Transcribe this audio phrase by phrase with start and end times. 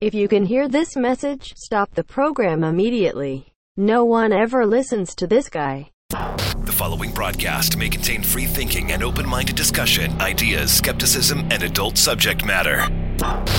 [0.00, 3.52] If you can hear this message, stop the program immediately.
[3.76, 5.90] No one ever listens to this guy.
[6.10, 11.98] The following broadcast may contain free thinking and open minded discussion, ideas, skepticism, and adult
[11.98, 12.86] subject matter.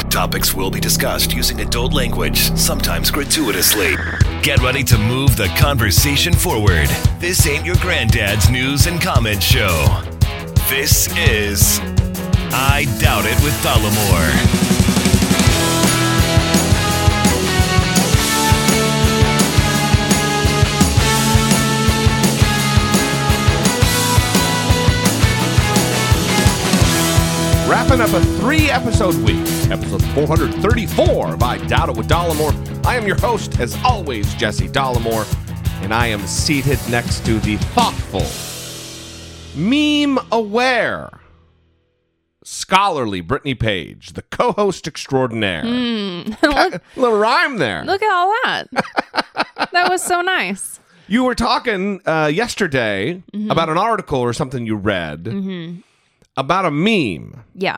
[0.09, 3.97] Topics will be discussed using adult language, sometimes gratuitously.
[4.41, 6.87] Get ready to move the conversation forward.
[7.19, 10.01] This ain't your granddad's news and comment show.
[10.69, 11.81] This is
[12.53, 14.68] I Doubt It with Dollemore.
[27.69, 32.83] Wrapping up a three episode week, episode 434 by I Doubt It with Dollemore.
[32.83, 35.31] I am your host, as always, Jesse Dollemore,
[35.83, 38.25] and I am seated next to the thoughtful,
[39.55, 41.19] meme aware,
[42.43, 45.61] scholarly Brittany Page, the co host extraordinaire.
[45.61, 46.33] Hmm.
[46.41, 47.85] look, little rhyme there.
[47.85, 48.67] look at all that.
[49.73, 50.79] that was so nice.
[51.07, 53.51] You were talking uh, yesterday mm-hmm.
[53.51, 55.81] about an article or something you read mm-hmm.
[56.37, 57.43] About a meme.
[57.53, 57.77] Yeah.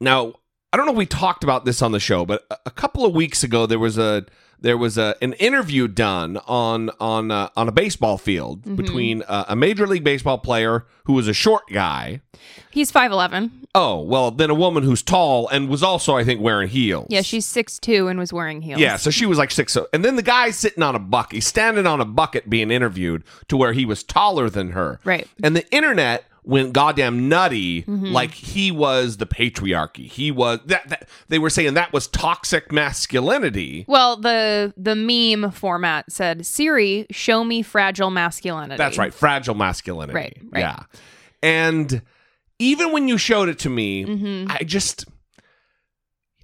[0.00, 0.34] Now,
[0.72, 3.04] I don't know if we talked about this on the show, but a, a couple
[3.04, 4.26] of weeks ago there was a
[4.60, 9.44] there was a an interview done on on uh, on a baseball field between uh,
[9.48, 12.22] a major league baseball player who was a short guy.
[12.70, 13.50] He's 5'11.
[13.76, 17.06] Oh, well, then a woman who's tall and was also I think wearing heels.
[17.10, 18.80] Yeah, she's 6'2 and was wearing heels.
[18.80, 19.76] Yeah, so she was like six.
[19.92, 23.22] And then the guy sitting on a bucket, he's standing on a bucket being interviewed
[23.48, 24.98] to where he was taller than her.
[25.04, 25.28] Right.
[25.42, 30.06] And the internet went goddamn nutty, like he was the patriarchy.
[30.06, 31.08] He was that, that.
[31.28, 33.84] They were saying that was toxic masculinity.
[33.88, 40.14] Well, the the meme format said, "Siri, show me fragile masculinity." That's right, fragile masculinity.
[40.14, 40.60] Right, right.
[40.60, 40.82] Yeah.
[41.42, 42.02] And
[42.58, 44.50] even when you showed it to me, Mm-hmm.
[44.50, 45.06] I just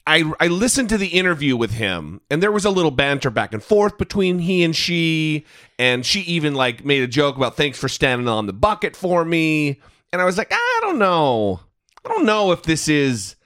[0.06, 3.52] I I listened to the interview with him and there was a little banter back
[3.52, 5.44] and forth between he and she
[5.78, 9.24] and she even like made a joke about thanks for standing on the bucket for
[9.24, 9.80] me
[10.12, 11.60] and I was like, I don't know.
[12.04, 13.36] I don't know if this is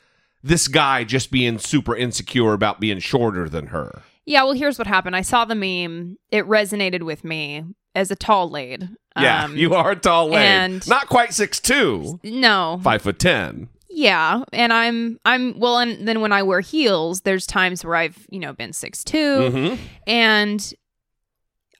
[0.42, 4.02] this guy just being super insecure about being shorter than her.
[4.26, 5.14] Yeah, well, here's what happened.
[5.16, 6.16] I saw the meme.
[6.30, 7.64] It resonated with me
[7.94, 8.88] as a tall lady.
[9.18, 10.44] Yeah, Um, you are a tall lady.
[10.44, 12.80] and- Not quite six two, No.
[12.82, 13.68] five foot ten.
[13.96, 18.26] Yeah, and I'm I'm well and then when I wear heels, there's times where I've,
[18.28, 19.78] you know, been 6'2 Mhm.
[20.06, 20.74] and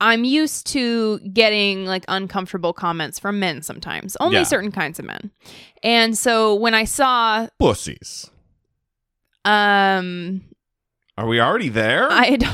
[0.01, 4.17] I'm used to getting like uncomfortable comments from men sometimes.
[4.21, 4.43] Only Yeah.
[4.45, 5.31] certain kinds of men.
[5.83, 8.31] And so when I saw Pussies.
[9.45, 10.43] um
[11.19, 12.09] Are we already there?
[12.11, 12.47] I The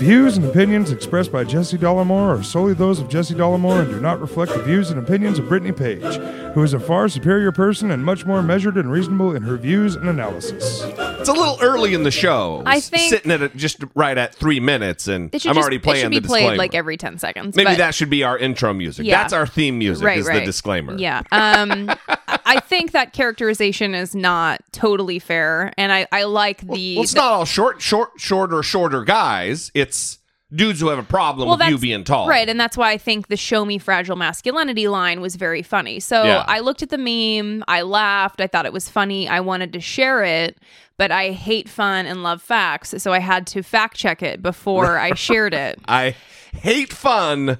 [0.00, 4.00] views and opinions expressed by Jesse Dollemore are solely those of Jesse Dollemore and do
[4.00, 6.16] not reflect the views and opinions of Brittany Page,
[6.54, 9.96] who is a far superior person and much more measured and reasonable in her views
[9.96, 10.80] and analysis.
[10.84, 12.62] it's a little early in the show.
[12.64, 15.98] I think sitting at it just right at three minutes, and I'm just, already playing
[15.98, 17.54] it should be the played like every 10 seconds.
[17.54, 19.04] Maybe that should be our intro music.
[19.04, 19.20] Yeah.
[19.20, 20.06] That's our theme music.
[20.06, 20.46] Right, is the right.
[20.46, 20.96] disclaimer.
[20.96, 21.24] Yeah.
[21.30, 21.90] Um
[22.50, 27.14] I think that characterization is not totally fair and I I like the Well, it's
[27.14, 29.70] not all short, short, shorter, shorter guys.
[29.74, 30.18] It's
[30.52, 32.26] dudes who have a problem Well, with you being tall.
[32.28, 36.00] Right, and that's why I think the show me fragile masculinity line was very funny.
[36.00, 36.44] So Yeah.
[36.46, 39.80] I looked at the meme, I laughed, I thought it was funny, I wanted to
[39.80, 40.58] share it,
[40.96, 44.98] but I hate fun and love facts, so I had to fact check it before
[44.98, 45.78] I shared it.
[45.88, 46.16] I
[46.52, 47.58] hate fun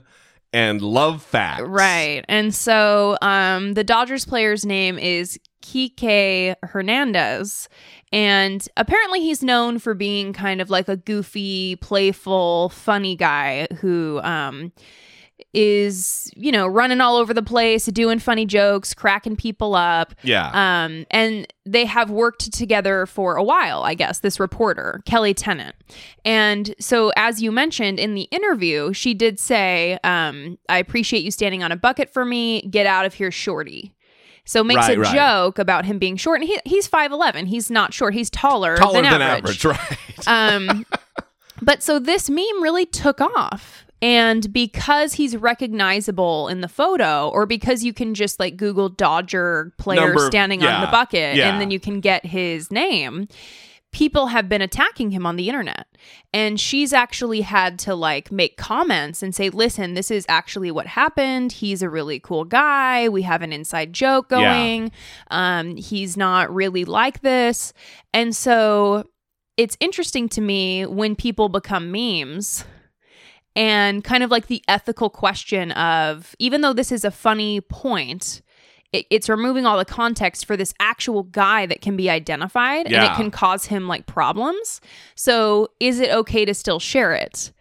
[0.52, 1.62] and love facts.
[1.62, 2.24] Right.
[2.28, 7.68] And so um the Dodgers player's name is Kike Hernandez.
[8.12, 14.20] And apparently he's known for being kind of like a goofy, playful, funny guy who
[14.22, 14.72] um
[15.52, 20.14] is, you know, running all over the place, doing funny jokes, cracking people up.
[20.22, 20.50] Yeah.
[20.84, 25.74] Um, and they have worked together for a while, I guess, this reporter, Kelly Tennant.
[26.24, 31.30] And so, as you mentioned in the interview, she did say, um, I appreciate you
[31.30, 32.62] standing on a bucket for me.
[32.62, 33.94] Get out of here, shorty.
[34.46, 35.14] So makes Right, a right.
[35.14, 36.40] joke about him being short.
[36.40, 37.46] And he, he's 5'11.
[37.46, 38.14] He's not short.
[38.14, 39.64] He's taller, Taller than, than average.
[39.64, 39.78] average,
[40.26, 40.28] right?
[40.28, 40.86] Um,
[41.62, 43.84] but so this meme really took off.
[44.02, 49.74] And because he's recognizable in the photo, or because you can just like Google Dodger
[49.78, 51.50] player Number- standing on the bucket yeah.
[51.50, 53.28] and then you can get his name,
[53.92, 55.86] people have been attacking him on the internet.
[56.32, 60.86] And she's actually had to like make comments and say, listen, this is actually what
[60.86, 61.52] happened.
[61.52, 63.08] He's a really cool guy.
[63.08, 64.38] We have an inside joke Yeah.
[64.54, 64.92] going.
[65.30, 67.72] Um, he's not really like this.
[68.14, 69.04] And so
[69.56, 72.64] it's interesting to me when people become memes
[73.56, 78.42] and kind of like the ethical question of even though this is a funny point
[78.92, 82.94] it, it's removing all the context for this actual guy that can be identified and
[83.04, 84.80] it can cause him like problems.
[85.14, 87.52] So, is it okay to still share it?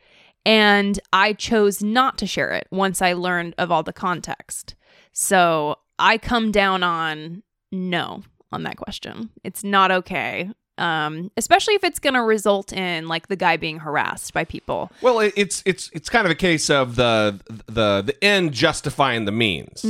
[0.46, 4.76] And I chose not to share it once I learned of all the context.
[5.12, 9.30] So, I come down on no on that question.
[9.44, 10.50] It's not okay.
[10.80, 14.92] Um, especially if it's going to result in like the guy being harassed by people.
[15.02, 19.26] Well, it, it's it's it's kind of a case of the the the end justifying
[19.26, 19.82] the means.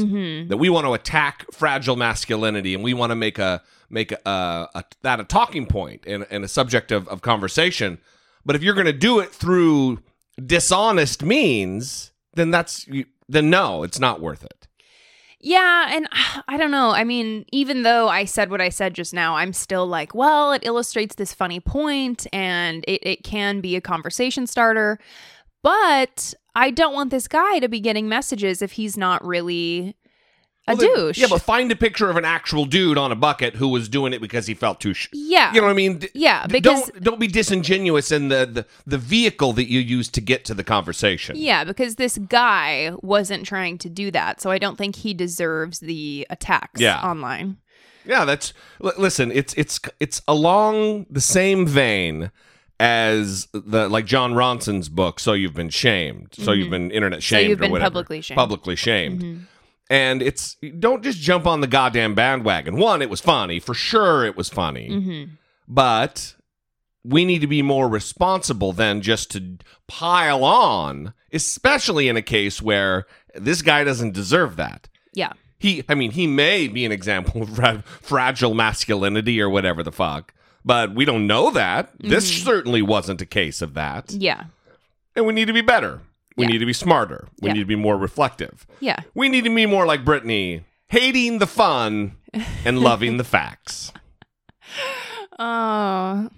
[0.49, 4.69] That we want to attack fragile masculinity, and we want to make a make a,
[4.73, 7.99] a, that a talking point and, and a subject of, of conversation.
[8.45, 9.99] But if you're going to do it through
[10.43, 12.87] dishonest means, then that's
[13.27, 14.58] then no, it's not worth it.
[15.39, 16.07] Yeah, and
[16.47, 16.91] I don't know.
[16.91, 20.51] I mean, even though I said what I said just now, I'm still like, well,
[20.51, 24.99] it illustrates this funny point and it, it can be a conversation starter.
[25.61, 29.95] But I don't want this guy to be getting messages if he's not really
[30.69, 31.17] a Well, then- douche.
[31.17, 34.13] Yeah, but find a picture of an actual dude on a bucket who was doing
[34.13, 34.93] it because he felt too.
[34.93, 35.51] Sh- yeah.
[35.53, 35.97] you know what I mean?
[35.99, 40.07] D- Yeah, because- don't don't be disingenuous in the, the the vehicle that you use
[40.09, 41.35] to get to the conversation.
[41.37, 44.41] Yeah, because this guy wasn't trying to do that.
[44.41, 47.01] So I don't think he deserves the attacks Yeah.
[47.01, 47.57] online.
[48.05, 49.31] Yeah, that's l- listen.
[49.31, 52.31] It's it's it's along the same vein
[52.79, 55.19] as the like Jon Ronson's book.
[55.19, 56.33] So you've been shamed.
[56.33, 57.41] So you've been internet shamed.
[57.43, 57.49] Mm-hmm.
[57.49, 58.37] you've been publicly shamed.
[58.37, 59.45] Publicly shamed.
[59.89, 62.77] And it's don't just jump on the goddamn bandwagon.
[62.77, 64.23] One, it was funny for sure.
[64.25, 65.31] It was funny, Mm-hmm.
[65.67, 66.35] but
[67.03, 69.57] we need to be more responsible than just to
[69.87, 75.31] pile on, especially in a case where this guy doesn't deserve that Yeah.
[75.59, 79.91] he i mean he may be an example of fra- fragile masculinity or whatever the
[79.91, 80.33] fuck
[80.65, 82.45] but we don't know that this Mm-hmm.
[82.45, 84.45] certainly wasn't a case of that Yeah.
[85.15, 86.01] and we need to be better
[86.39, 86.51] we Yeah.
[86.53, 87.53] need to be smarter we Yeah.
[87.53, 88.99] need to be more reflective Yeah.
[89.13, 92.13] we need to be more like brittany hating the fun
[92.65, 93.91] and loving the facts
[95.41, 96.29] Oh.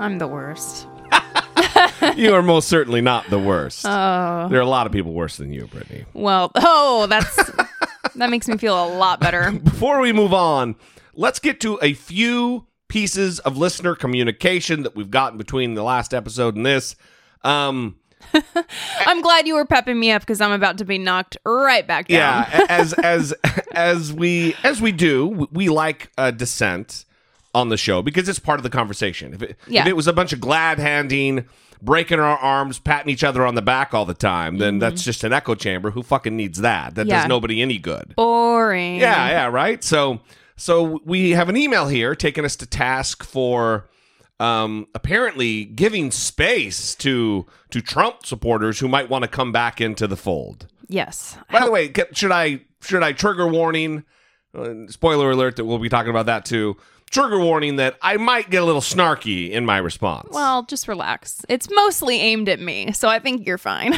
[0.00, 0.86] I'm the worst.
[2.16, 4.48] you are most certainly not the worst Oh.
[4.50, 7.36] there are a lot of people worse than you brittany Well, oh, that's
[8.16, 9.50] that makes me feel a lot better.
[9.52, 10.76] before we move on,
[11.14, 16.12] let's get to a few pieces of listener communication that we've gotten between the last
[16.14, 16.94] episode and this.
[17.44, 17.96] Um,
[19.06, 22.08] I'm glad you were pepping me up because I'm about to be knocked right back
[22.08, 22.46] down.
[22.50, 23.32] yeah, as as
[23.72, 27.04] as we as we do, we like uh, dissent
[27.54, 29.34] on the show because it's part of the conversation.
[29.34, 29.82] If it, Yeah.
[29.82, 31.44] if it was a bunch of glad handing,
[31.80, 35.22] breaking our arms, patting each other on the back all the time, then that's just
[35.22, 35.92] an echo chamber.
[35.92, 36.96] Who fucking needs that?
[36.96, 37.10] That Mm-hmm.
[37.10, 37.20] Yeah.
[37.20, 38.14] does nobody any good.
[38.16, 38.96] Boring.
[38.96, 39.84] Yeah, yeah, right.
[39.84, 40.20] So,
[40.56, 43.88] so we have an email here taking us to task for
[44.40, 50.06] um, apparently giving space to to Trump supporters who might want to come back into
[50.06, 50.66] the fold.
[50.88, 51.36] Yes.
[51.50, 54.04] By the way, should I should I trigger warning?
[54.56, 56.76] Uh, spoiler alert that we'll be talking about that too.
[57.10, 60.28] Trigger warning that I might get a little snarky in my response.
[60.32, 61.44] Well, just relax.
[61.48, 63.94] It's mostly aimed at me, so I think you're fine.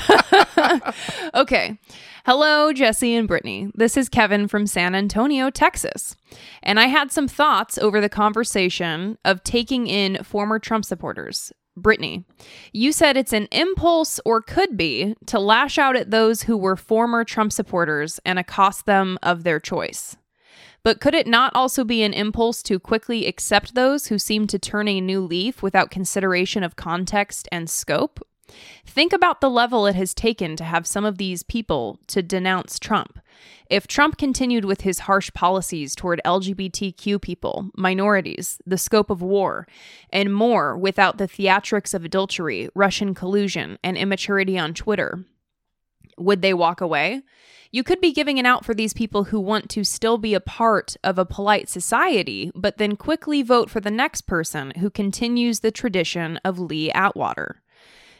[1.35, 1.79] okay.
[2.27, 3.71] Hello, Jesse and Brittany.
[3.73, 6.17] This is Kevin from San Antonio, Texas.
[6.61, 11.53] And I had some thoughts over the conversation of taking in former Trump supporters.
[11.77, 12.25] Brittany,
[12.73, 16.75] you said it's an impulse or could be to lash out at those who were
[16.75, 20.17] former Trump supporters and accost them of their choice.
[20.83, 24.59] But could it not also be an impulse to quickly accept those who seem to
[24.59, 28.26] turn a new leaf without consideration of context and scope?
[28.85, 32.79] Think about the level it has taken to have some of these people to denounce
[32.79, 33.19] Trump.
[33.69, 39.67] If Trump continued with his harsh policies toward LGBTQ people, minorities, the scope of war,
[40.11, 45.25] and more without the theatrics of adultery, Russian collusion, and immaturity on Twitter,
[46.17, 47.23] would they walk away?
[47.73, 50.41] You could be giving an out for these people who want to still be a
[50.41, 55.61] part of a polite society, but then quickly vote for the next person who continues
[55.61, 57.61] the tradition of Lee Atwater.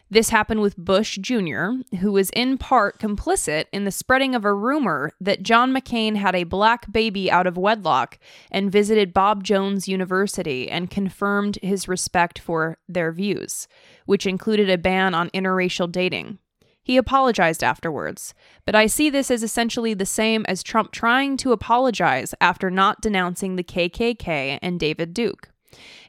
[0.09, 1.71] This happened with Bush Jr.,
[2.01, 6.37] who was in part complicit in the spreading of a rumor that John McCain had
[6.37, 8.19] a black baby out of wedlock
[8.53, 13.67] and visited Bob Jones University and confirmed his respect for their views,
[14.05, 16.39] which included a ban on interracial dating.
[16.85, 18.33] He apologized afterwards,
[18.65, 23.01] but I see this as essentially the same as Trump trying to apologize after not
[23.01, 25.49] denouncing the KKK and David Duke.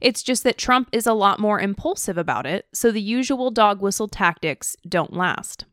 [0.02, 3.82] It's just that Trump is a lot more impulsive about it, so the usual dog
[3.82, 5.66] whistle tactics don't last.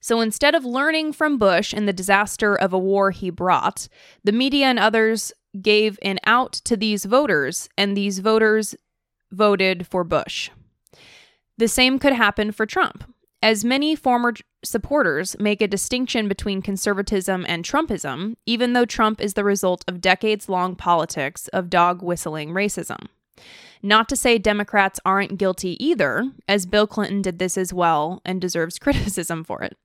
[0.00, 3.86] So instead of learning from Bush and the disaster of a war he brought,
[4.24, 8.74] the media and others gave an out to these voters, and these voters
[9.30, 10.50] voted for Bush.
[11.58, 13.04] The same could happen for Trump.
[13.42, 19.32] As many former supporters make a distinction between conservatism and Trumpism, even though Trump is
[19.32, 23.06] the result of decades long politics of dog whistling racism.
[23.82, 28.42] Not to say Democrats aren't guilty either, as Bill Clinton did this as well and
[28.42, 29.78] deserves criticism for it.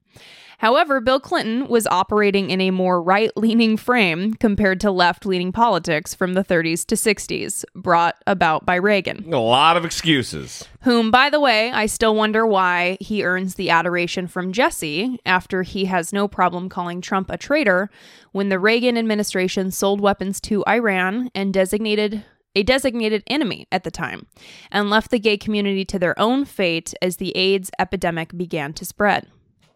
[0.58, 5.52] However, Bill Clinton was operating in a more right leaning frame compared to left leaning
[5.52, 10.68] politics from the 30s to 60s, brought about by Reagan A lot of excuses.
[10.82, 15.64] whom, by the way, I still wonder why he earns the adoration from Jesse after
[15.64, 17.90] he has no problem calling Trump a traitor
[18.32, 22.24] when the Reagan administration sold weapons to Iran and designated
[22.56, 24.28] a designated enemy at the time
[24.72, 28.86] and left the gay community to their own fate as the AIDS epidemic began to
[28.86, 29.28] spread.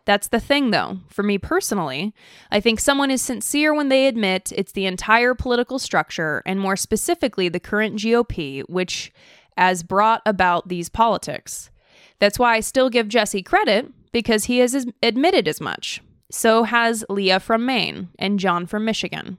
[0.09, 0.97] That's the thing, though.
[1.07, 2.15] For me personally,
[2.49, 6.75] I think someone is sincere when they admit it's the entire political structure, and more
[6.75, 9.13] specifically, the current GOP, which
[9.55, 11.69] has brought about these politics.
[12.17, 16.01] That's why I still give Jesse credit because he has admitted as much.
[16.31, 19.37] So has Leah from Maine and John from Michigan.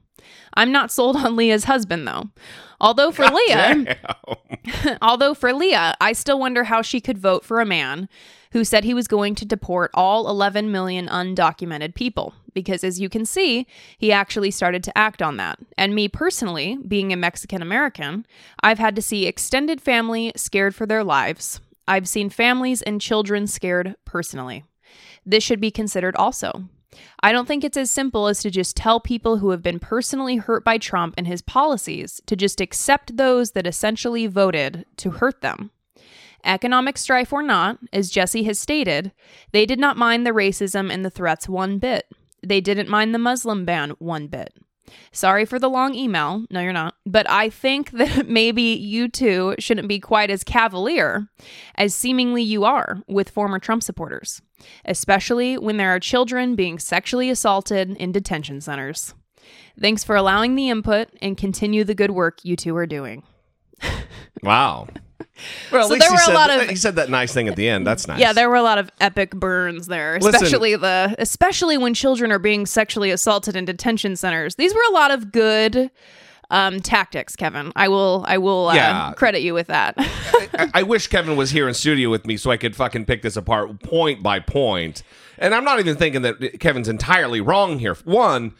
[0.54, 2.30] I'm not sold on Leah's husband though.
[2.80, 3.96] Although for Leah,
[5.02, 8.08] although for Leah, I still wonder how she could vote for a man
[8.52, 12.34] who said he was going to deport all 11 million undocumented people.
[12.52, 13.66] Because as you can see,
[13.96, 15.58] he actually started to act on that.
[15.78, 18.26] And me personally, being a Mexican American,
[18.62, 21.60] I've had to see extended family scared for their lives.
[21.86, 24.64] I've seen families and children scared personally.
[25.24, 26.64] This should be considered also.
[27.22, 30.36] I don't think it's as simple as to just tell people who have been personally
[30.36, 35.40] hurt by Trump and his policies to just accept those that essentially voted to hurt
[35.40, 35.70] them.
[36.44, 39.12] Economic strife or not, as Jesse has stated,
[39.52, 42.06] they did not mind the racism and the threats one bit.
[42.42, 44.54] They didn't mind the Muslim ban one bit.
[45.12, 46.44] Sorry for the long email.
[46.50, 46.94] No, you're not.
[47.06, 51.28] But I think that maybe you two shouldn't be quite as cavalier
[51.76, 54.40] as seemingly you are with former Trump supporters,
[54.84, 59.14] especially when there are children being sexually assaulted in detention centers.
[59.80, 63.22] Thanks for allowing the input and continue the good work you two are doing.
[64.42, 64.88] Wow.
[65.72, 67.56] Well, So there he were a lot that- of- he said that nice thing at
[67.56, 67.86] the end.
[67.86, 68.18] That's nice.
[68.20, 72.30] Yeah, there were a lot of epic burns there, Listen- especially the especially when children
[72.32, 74.56] are being sexually assaulted in detention centers.
[74.56, 75.90] These were a lot of good
[76.50, 77.72] um, tactics, Kevin.
[77.76, 79.12] I will I will uh, Yeah.
[79.16, 79.94] credit you with that.
[79.98, 83.22] I, I wish Kevin was here in studio with me so I could fucking pick
[83.22, 85.02] this apart point by point.
[85.38, 87.94] And I'm not even thinking that Kevin's entirely wrong here.
[88.04, 88.52] One,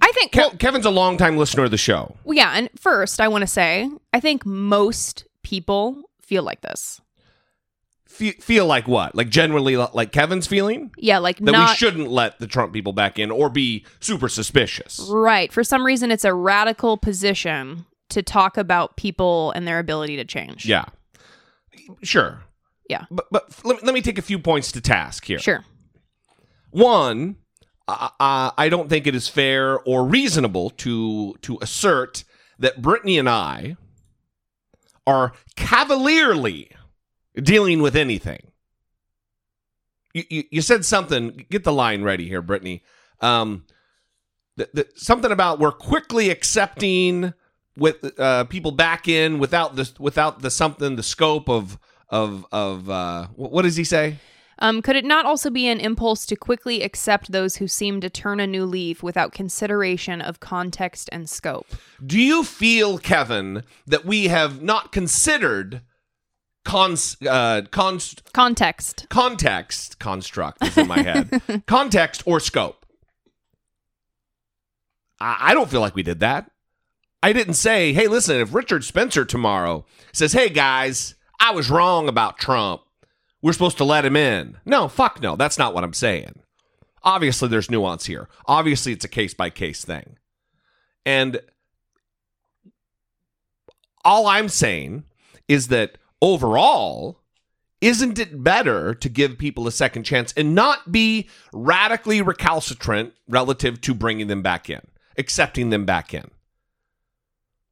[0.00, 2.16] I think Ke- well, Kevin's a longtime listener of the show.
[2.24, 7.00] well, yeah, and first I want to say I think most people feel like this.
[8.04, 9.14] Fe- feel like what?
[9.14, 10.90] Like generally like Kevin's feeling?
[10.98, 14.28] Yeah, like That not we shouldn't let the Trump people back in or be super
[14.28, 15.06] suspicious.
[15.08, 15.52] right.
[15.52, 20.24] For some reason it's a radical position to talk about people and their ability to
[20.24, 20.66] change.
[20.66, 20.86] Yeah.
[22.02, 22.40] Sure.
[22.90, 23.04] Yeah.
[23.10, 25.38] But, but let, let me take a few points to task here.
[25.38, 25.64] Sure.
[26.70, 27.36] One,
[27.86, 28.08] uh,
[28.58, 32.24] I don't think it is fair or reasonable to to assert
[32.58, 33.76] that Brittany and I
[35.06, 36.70] are cavalierly
[37.34, 38.50] dealing with anything.
[40.12, 41.46] You, you, you said something.
[41.50, 42.82] Get the line ready here, Brittany.
[43.20, 43.64] Um,
[44.56, 47.34] th- th- something about we're quickly accepting
[47.76, 52.88] with uh, people back in without the without the something the scope of of of
[52.88, 54.16] uh, what does he say?
[54.58, 58.08] Um, could it not also be an impulse to quickly accept those who seem to
[58.08, 61.66] turn a new leaf without consideration of context and scope?
[62.04, 65.82] Do you feel, Kevin, that we have not considered
[66.64, 69.06] cons, uh, const, Context.
[69.10, 72.86] context construct is in my head, context or scope?
[75.20, 76.50] I, I don't feel like we did that.
[77.22, 82.08] I didn't say, hey, listen, if Richard Spencer tomorrow says, hey, guys, I was wrong
[82.08, 82.82] about Trump,
[83.46, 84.58] we're supposed to let him in.
[84.64, 85.36] No, fuck no.
[85.36, 86.40] That's not what I'm saying.
[87.04, 88.28] Obviously, there's nuance here.
[88.46, 90.16] Obviously, it's a case by case thing.
[91.04, 91.38] And
[94.04, 95.04] all I'm saying
[95.46, 97.20] is that overall,
[97.80, 103.80] isn't it better to give people a second chance and not be radically recalcitrant relative
[103.82, 104.80] to bringing them back in,
[105.16, 106.32] accepting them back in?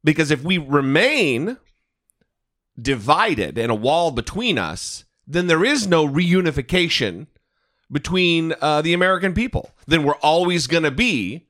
[0.05, 1.57] Because if we remain
[2.81, 7.27] divided and a wall between us, then there is no reunification
[7.91, 9.71] between uh, the American people.
[9.87, 11.45] Then we're always going to be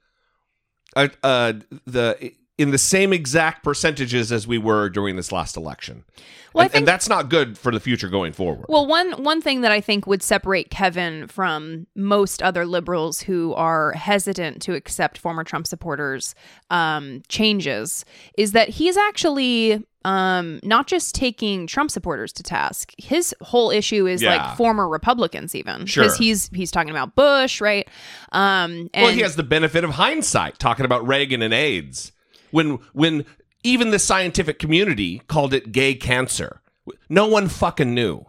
[0.95, 1.53] uh, uh,
[1.85, 6.05] the in the same exact percentages as we were during this last election.
[6.53, 8.67] Well, and, think- and that's not good for the future going forward.
[8.69, 13.53] Well, one one thing that I think would separate Kevin from most other liberals who
[13.55, 16.33] are hesitant to accept former Trump supporters
[16.69, 18.05] um, changes
[18.37, 22.93] is that he's actually um, not just taking Trump supporters to task.
[22.97, 24.35] His whole issue is Yeah.
[24.47, 26.03] like former Republicans, even Sure.
[26.03, 27.87] because he's he's talking about Bush, right?
[28.31, 32.11] Um, and well, he has the benefit of hindsight, talking about Reagan and AIDS,
[32.51, 33.25] when when
[33.63, 36.61] even the scientific community called it gay cancer.
[37.09, 38.25] No one fucking knew.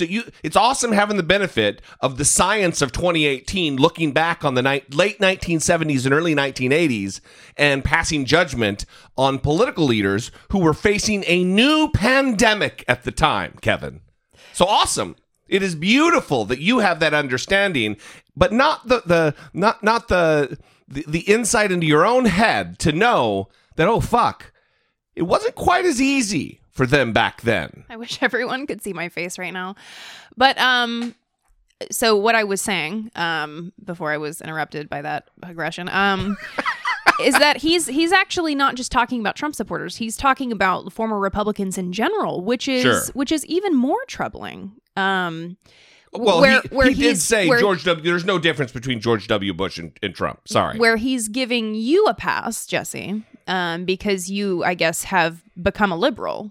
[0.00, 4.54] So you, it's awesome having the benefit of the science of 2018, looking back on
[4.54, 7.20] the ni- late 1970s and early 1980s,
[7.58, 8.86] and passing judgment
[9.18, 13.58] on political leaders who were facing a new pandemic at the time.
[13.60, 14.00] Kevin,
[14.54, 15.16] so awesome.
[15.48, 17.98] It is beautiful that you have that understanding,
[18.34, 20.56] but not the the not not the
[20.88, 24.50] the, the insight into your own head to know that oh fuck,
[25.14, 27.84] it wasn't quite as easy for them back then.
[27.90, 29.74] I wish everyone could see my face right now.
[30.36, 31.14] But um
[31.90, 36.36] so what I was saying um before I was interrupted by that aggression um
[37.22, 39.96] is that he's he's actually not just talking about Trump supporters.
[39.96, 43.00] He's talking about former Republicans in general, which is Sure.
[43.14, 44.72] which is even more troubling.
[44.96, 45.56] Um
[46.12, 48.02] Well, where- he, where he did say where- George W.
[48.04, 49.54] There's no difference between George W.
[49.54, 50.40] Bush and, and Trump.
[50.48, 50.78] Sorry.
[50.78, 55.96] where he's giving you a pass, Jesse, um, because you, I guess, have become a
[55.96, 56.50] liberal,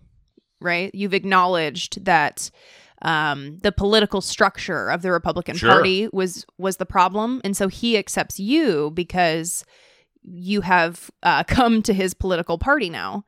[0.59, 0.93] right?
[0.93, 2.51] You've acknowledged that
[3.01, 5.71] um, the political structure of the Republican Sure.
[5.71, 9.63] Party was was the problem, and so he accepts you because
[10.23, 13.25] you have uh, come to his political party now.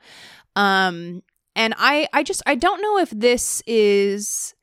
[0.55, 1.23] Um,
[1.55, 4.53] and I, I just, I don't know if this is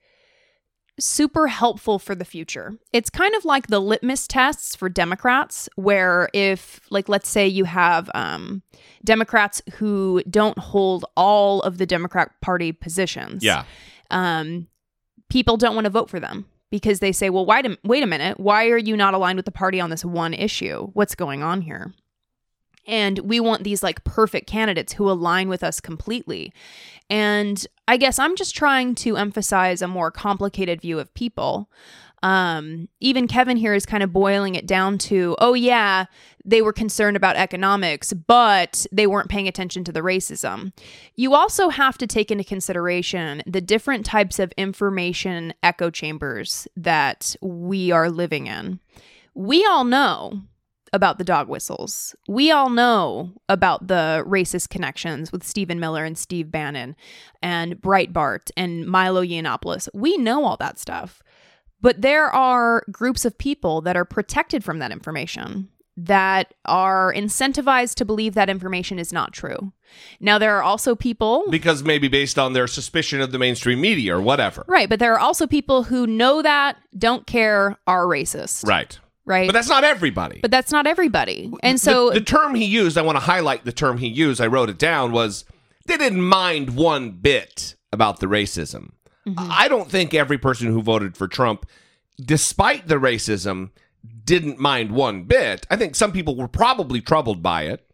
[0.99, 2.75] super helpful for the future.
[2.93, 7.65] It's kind of like the litmus tests for Democrats, where if, like, let's say you
[7.65, 8.63] have um,
[9.05, 13.45] Democrats who don't hold all of the Democrat Party positions.
[13.45, 13.65] yeah.
[14.11, 14.69] Um,
[15.29, 18.07] people don't want to vote for them because they say, well, wait a, wait a
[18.07, 18.41] minute.
[18.41, 20.89] Why are you not aligned with the party on this one issue?
[20.95, 21.93] What's going on here?
[22.87, 26.55] And we want these like perfect candidates who align with us completely.
[27.11, 31.71] And I guess I'm just trying to emphasize a more complicated view of people.
[32.23, 36.05] Um, even Kevin here is kind of boiling it down to, oh, yeah,
[36.45, 40.73] they were concerned about economics, but they weren't paying attention to the racism.
[41.15, 47.37] You also have to take into consideration the different types of information echo chambers that
[47.41, 48.81] we are living in.
[49.35, 50.43] We all know
[50.93, 52.15] about the dog whistles.
[52.29, 56.97] We all know about the racist connections with Stephen Miller and Steve Bannon
[57.43, 59.89] and Breitbart and Milo Yiannopoulos.
[59.95, 61.23] We know all that stuff.
[61.81, 67.95] But there are groups of people that are protected from that information that are incentivized
[67.97, 69.73] to believe that information is not true.
[70.21, 71.45] Now, there are also people.
[71.51, 74.65] Because maybe based on their suspicion of the mainstream media or whatever.
[74.69, 78.65] Right, but there are also people who know that, don't care, are racist.
[78.65, 78.99] Right.
[79.29, 79.47] Right.
[79.47, 80.41] But that's not everybody.
[80.41, 81.53] But that's not everybody.
[81.63, 84.41] And so the, the term he used, I want to highlight the term he used.
[84.41, 85.45] I wrote it down was
[85.85, 88.93] they didn't mind one bit about the racism.
[89.27, 89.49] Mm-hmm.
[89.51, 91.67] I don't think every person who voted for Trump,
[92.19, 93.71] despite the racism,
[94.25, 95.67] didn't mind one bit.
[95.71, 97.88] I think some people were probably troubled by it,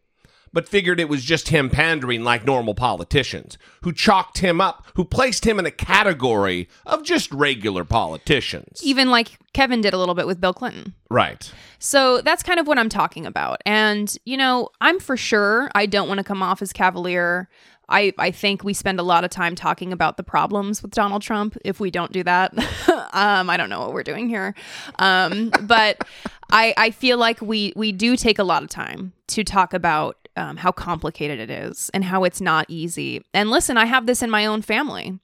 [0.54, 5.04] but figured it was just him pandering like normal politicians who chalked him up, who
[5.04, 8.80] placed him in a category of just regular politicians.
[8.82, 10.94] even like Kevin did a little bit with Bill Clinton.
[11.10, 11.52] right.
[11.78, 13.60] So that's kind of what I'm talking about.
[13.66, 17.50] And, you know, I'm for sure, I don't want to come off as cavalier.
[17.90, 21.20] I, I think we spend a lot of time talking about the problems with Donald
[21.20, 21.58] Trump.
[21.62, 22.56] If we don't do that,
[23.12, 24.54] um, I don't know what we're doing here.
[24.98, 26.06] Um, but
[26.50, 30.23] I, I feel like we, we do take a lot of time to talk about
[30.36, 33.22] um, how complicated it is and how it's not easy.
[33.32, 35.18] And listen, I have this in my own family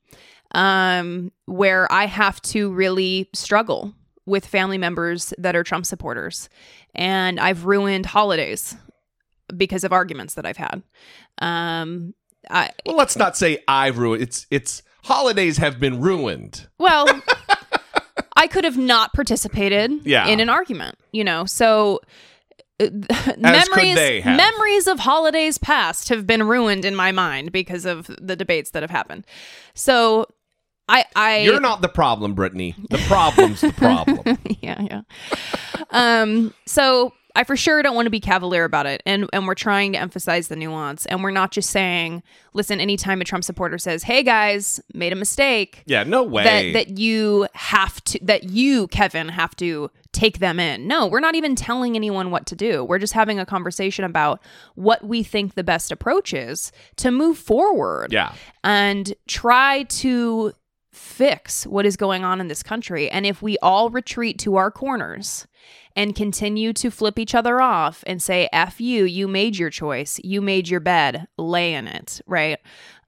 [0.54, 3.94] um, where I have to really struggle
[4.26, 6.48] with family members that are Trump supporters.
[6.94, 8.76] And I've ruined holidays
[9.56, 10.82] because of arguments that I've had.
[11.38, 12.14] Um,
[12.48, 14.22] I, Well, let's not say I've ruined.
[14.22, 16.68] It's it's holidays have been ruined.
[16.78, 17.06] well,
[18.36, 20.26] I could have not participated Yeah.
[20.28, 21.44] in an argument, you know.
[21.44, 22.00] So
[23.38, 28.70] memories memories of holidays past have been ruined in my mind because of the debates
[28.70, 29.26] that have happened.
[29.74, 30.26] So
[30.88, 32.74] I I You're not the problem, Brittany.
[32.90, 34.38] The problem's the problem.
[34.60, 35.02] yeah, yeah.
[35.90, 39.54] um, so I for sure don't want to be cavalier about it, and and we're
[39.54, 42.22] trying to emphasize the nuance, and we're not just saying,
[42.52, 46.44] listen, anytime a Trump supporter says, "Hey guys, made a mistake," Yeah, no way.
[46.44, 50.86] that that you have to, that you Kevin have to take them in.
[50.86, 52.84] No, we're not even telling anyone what to do.
[52.84, 54.42] We're just having a conversation about
[54.74, 58.34] what we think the best approach is to move forward yeah.
[58.62, 60.52] and try to
[60.92, 63.08] fix what is going on in this country.
[63.08, 65.46] And if we all retreat to our corners
[65.96, 70.20] and continue to flip each other off and say, F you, you made your choice,
[70.22, 72.58] you made your bed, lay in it, right?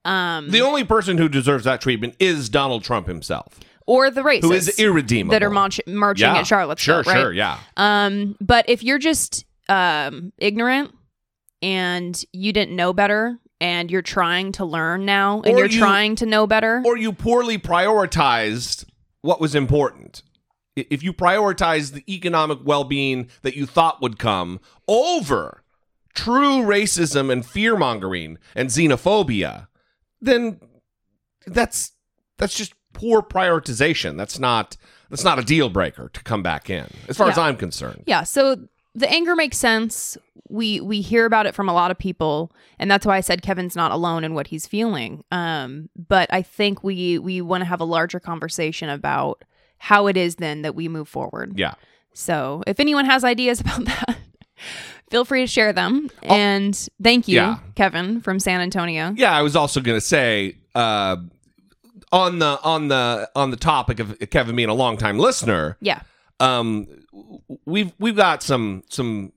[0.04, 4.42] Um, The only person who deserves that treatment is Donald Trump himself, or the racists
[4.42, 5.32] who is irredeemable.
[5.32, 6.38] that are march- marching yeah.
[6.38, 7.20] at Charlottesville, Sure, right?
[7.20, 7.58] sure, yeah.
[7.76, 10.92] Um, but if you're just um ignorant
[11.62, 15.78] and you didn't know better and you're trying to learn now and Or you're you-
[15.78, 18.84] trying to know better, Or you poorly prioritized
[19.20, 20.22] what was important.
[20.74, 25.62] If you prioritize the economic well-being that you thought would come over
[26.14, 29.68] true racism and fear mongering and xenophobia,
[30.20, 30.60] then
[31.46, 31.92] that's
[32.38, 34.16] that's just poor prioritization.
[34.16, 34.76] That's not
[35.10, 38.04] that's not a deal breaker to come back in, as far as I'm concerned.
[38.06, 38.56] yeah, so
[38.94, 40.16] the anger makes sense.
[40.48, 43.42] We we hear about it from a lot of people, and that's why I said
[43.42, 45.24] Kevin's not alone in what he's feeling.
[45.30, 49.44] Um, but I think we we want to have a larger conversation about
[49.84, 51.58] how it is then that we move forward.
[51.58, 51.74] Yeah.
[52.14, 54.16] So if anyone has ideas about that,
[55.10, 56.08] feel free to share them.
[56.22, 57.42] and thank you, Oh.
[57.42, 57.58] Yeah.
[57.74, 59.12] Kevin from San Antonio.
[59.16, 61.16] Yeah, I was also going to say uh,
[62.12, 66.00] on the on the on the topic of Kevin being a longtime listener, Yeah.
[66.38, 66.86] um,
[67.66, 69.32] we've we've got some some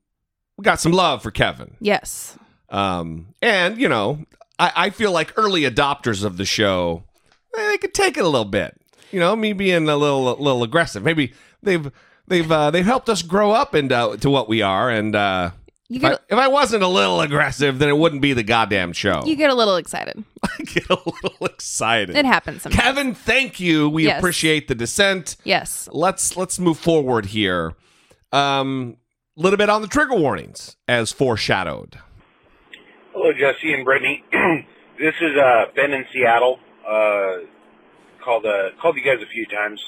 [0.57, 2.37] we got some love for Kevin, Yes.
[2.69, 4.19] um, and you know
[4.59, 7.03] I, I feel like early adopters of the show
[7.55, 8.79] they could take it a little bit.
[9.15, 11.01] You know, me being a little a little aggressive.
[11.01, 11.31] Maybe
[11.63, 11.89] they've
[12.27, 15.51] they've uh, they've helped us grow up into to what we are, and uh,
[15.87, 18.91] You if I, if I wasn't a little aggressive, then it wouldn't be the goddamn
[18.91, 19.23] show.
[19.25, 20.21] you get a little excited.
[20.43, 22.17] I get a little excited.
[22.17, 22.83] It happens sometimes.
[22.83, 23.87] Kevin, thank you.
[23.87, 24.19] We Yes.
[24.19, 25.37] appreciate the dissent.
[25.45, 25.87] yes.
[25.93, 27.71] Let's let's move forward here.
[28.33, 28.97] Um,
[29.37, 31.99] a little bit on the trigger warnings as foreshadowed.
[33.13, 34.25] Hello, Jesse and Brittany.
[34.99, 36.59] this is uh, Ben in Seattle.
[36.85, 37.47] Uh,
[38.25, 39.79] called uh, called you guys a few times.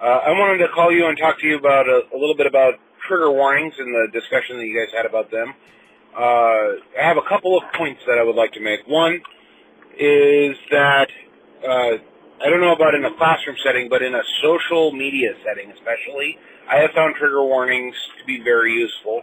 [0.00, 2.46] Uh, I wanted to call you and talk to you about a, a little bit
[2.46, 2.74] about
[3.06, 5.52] trigger warnings and the discussion that you guys had about them.
[6.14, 8.86] Uh, I have a couple of points that I would like to make.
[8.86, 9.20] One
[9.98, 11.08] is that
[11.66, 11.94] uh,
[12.42, 16.38] I don't know about in a classroom setting, but in a social media setting, especially,
[16.68, 19.22] I have found trigger warnings to be very useful.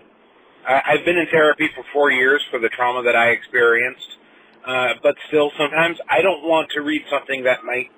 [0.68, 4.18] I, I've been in therapy for four years for the trauma that I experienced,
[4.66, 7.92] uh, but still, sometimes I don't want to read something that might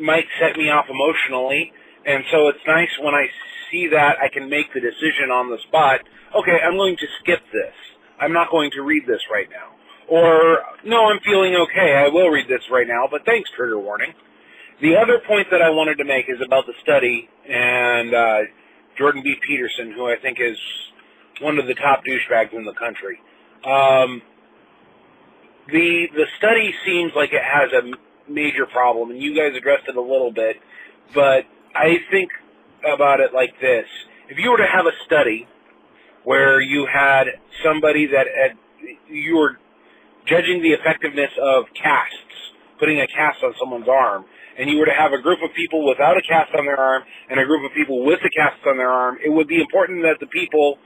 [0.00, 1.72] might set me off emotionally,
[2.06, 3.26] and so it's nice when I
[3.70, 6.00] see that I can make the decision on the spot.
[6.34, 7.74] Okay, I'm going to skip this.
[8.18, 9.76] I'm not going to read this right now.
[10.08, 11.94] Or, no, I'm feeling okay.
[11.94, 14.12] I will read this right now, but thanks, trigger warning.
[14.82, 18.38] The other point that I wanted to make is about the study and uh,
[18.98, 19.34] Jordan B.
[19.46, 20.56] Peterson, who I think is
[21.40, 23.20] one of the top douchebags in the country.
[23.64, 24.22] Um,
[25.68, 27.82] the the study seems like it has a
[28.30, 30.56] major problem, and you guys addressed it a little bit,
[31.14, 32.30] but I think
[32.86, 33.86] about it like this:
[34.28, 35.46] if you were to have a study
[36.24, 37.26] where you had
[37.64, 38.56] somebody that had,
[39.08, 39.58] you were
[40.26, 44.24] judging the effectiveness of casts, putting a cast on someone's arm,
[44.58, 47.02] and you were to have a group of people without a cast on their arm
[47.30, 50.02] and a group of people with a cast on their arm, it would be important
[50.02, 50.78] that the people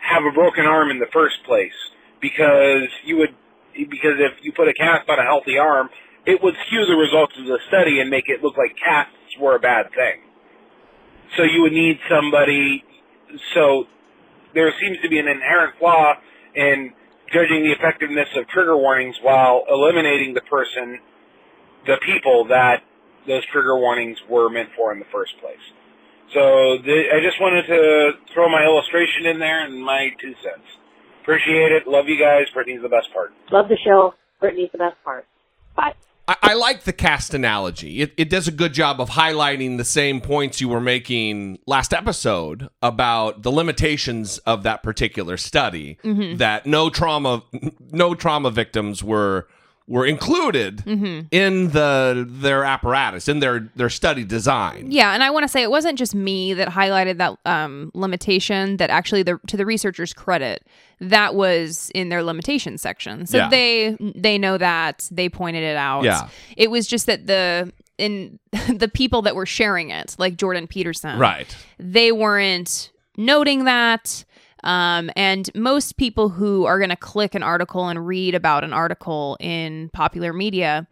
[0.00, 1.74] have a broken arm in the first place
[2.20, 3.34] because you would
[3.74, 5.88] because if you put a cast on a healthy arm,
[6.28, 9.56] it would skew the results of the study and make it look like casts were
[9.56, 10.20] a bad thing.
[11.36, 12.84] So you would need somebody
[13.54, 13.84] so
[14.54, 16.14] there seems to be an inherent flaw
[16.54, 16.92] in
[17.32, 20.98] judging the effectiveness of trigger warnings while eliminating the person,
[21.86, 22.82] the people that
[23.26, 25.64] those trigger warnings were meant for in the first place.
[26.32, 30.68] So the, I just wanted to throw my illustration in there and my two cents.
[31.22, 31.86] Appreciate it.
[31.86, 32.48] Love you guys.
[32.52, 33.32] Brittany's the best part.
[33.52, 34.14] Love the show.
[34.40, 35.26] Brittany's the best part.
[35.76, 35.94] Bye.
[36.28, 38.02] I, I like the cast analogy.
[38.02, 41.94] It, it does a good job of highlighting the same points you were making last
[41.94, 45.98] episode about the limitations of that particular study.
[46.04, 46.36] Mm-hmm.
[46.36, 47.42] That no trauma,
[47.90, 49.48] no trauma victims were
[49.88, 54.90] were included in the their apparatus in their their study design.
[54.92, 58.76] Yeah, and I want to say it wasn't just me that highlighted that um, limitation.
[58.76, 60.66] That actually, the to the researchers' credit,
[61.00, 63.26] that was in their limitation section.
[63.26, 63.48] So Yeah.
[63.48, 66.04] they they know that they pointed it out.
[66.04, 66.28] Yeah.
[66.56, 71.18] it was just that the in the people that were sharing it, like Jordan Peterson,
[71.18, 71.56] Right.
[71.78, 74.24] they weren't noting that.
[74.64, 78.72] Um, and most people who are going to click an article and read about an
[78.72, 80.86] article in popular media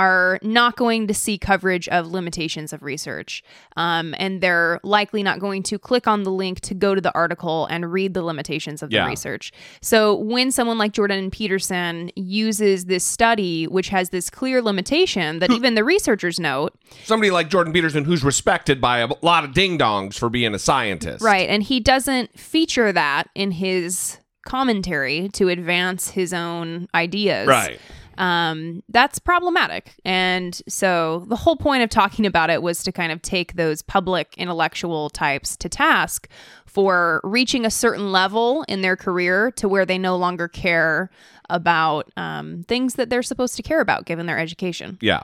[0.00, 3.44] are not going to see coverage of limitations of research.
[3.76, 7.14] Um, and they're likely not going to click on the link to go to the
[7.14, 9.52] article and read the limitations of the research.
[9.82, 15.50] So when someone like Jordan Peterson uses this study, which has this clear limitation that
[15.50, 19.78] even the researchers note, Somebody like Jordan Peterson, who's respected by a lot of ding
[19.78, 21.22] dongs for being a scientist.
[21.22, 21.48] Right.
[21.50, 27.46] And he doesn't feature that in his commentary to advance his own ideas.
[27.46, 27.78] Right.
[28.18, 29.94] Um, that's problematic.
[30.04, 33.82] And so the whole point of talking about it was to kind of take those
[33.82, 36.28] public intellectual types to task
[36.66, 41.10] for reaching a certain level in their career to where they no longer care
[41.48, 44.98] about um, things that they're supposed to care about given their education.
[45.00, 45.22] Yeah.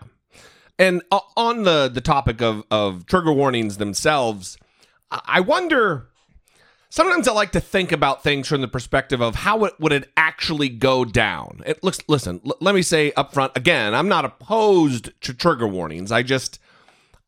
[0.78, 4.58] And uh, on the the topic of of trigger warnings themselves,
[5.10, 6.08] I I wonder.
[6.88, 10.10] Sometimes I like to think about things from the perspective of how it would it
[10.16, 11.62] actually go down.
[11.66, 11.98] It looks.
[12.08, 13.94] Listen, l- let me say up front again.
[13.94, 16.12] I'm not opposed to trigger warnings.
[16.12, 16.60] I just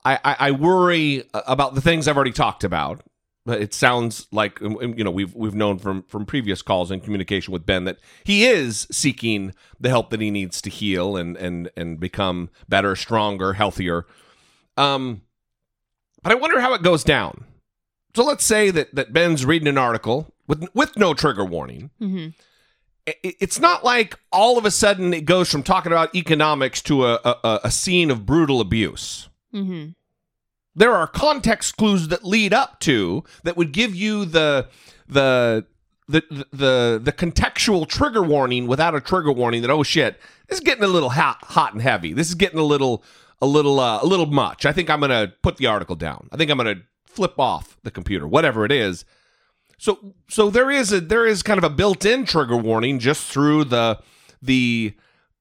[0.05, 3.03] I, I, I worry about the things I've already talked about.
[3.47, 7.03] It sounds like um, um, you know we've we've known from from previous calls and
[7.03, 11.37] communication with Ben that he is seeking the help that he needs to heal and
[11.37, 14.07] and and become better, stronger, healthier.
[14.77, 15.23] Um,
[16.23, 17.45] but I wonder how it goes down.
[18.19, 21.91] So let's say that that Ben's reading an article with with no trigger warning.
[22.01, 22.29] hmm
[23.07, 26.83] I- I- It's not like all of a sudden it goes from talking about economics
[26.83, 29.29] to a a, a scene of brutal abuse.
[29.53, 29.91] Hmm
[30.75, 34.69] there are context clues that lead up to that would give you the
[35.09, 35.65] the
[36.09, 40.65] the the the contextual trigger warning without a trigger warning that oh shit this is
[40.65, 42.13] getting a little hot hot and heavy.
[42.13, 43.05] This is getting a little
[43.41, 44.67] a little uh, a little much.
[44.67, 46.29] I think i'm gonna put the article down.
[46.33, 46.83] I think i'm gonna
[47.19, 49.05] flip off the computer whatever it is.
[49.77, 53.65] So so there is a there is kind of a built-in trigger warning just through
[53.65, 53.99] the
[54.41, 54.95] the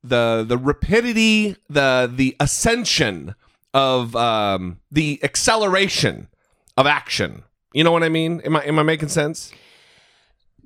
[0.03, 3.35] the the rapidity the the ascension
[3.75, 6.29] of um the acceleration
[6.77, 7.43] of action.
[7.73, 8.41] You know what i mean?
[8.41, 9.51] Am i am i making sense?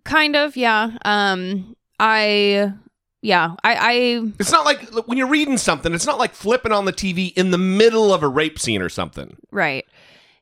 [0.05, 0.97] Kind of, yeah.
[1.05, 2.73] Um, I,
[3.21, 3.91] yeah, I, I,
[4.39, 7.51] it's not like when you're reading something it's not like flipping on the tv in
[7.51, 9.37] the middle of a rape scene or something.
[9.51, 9.85] Right.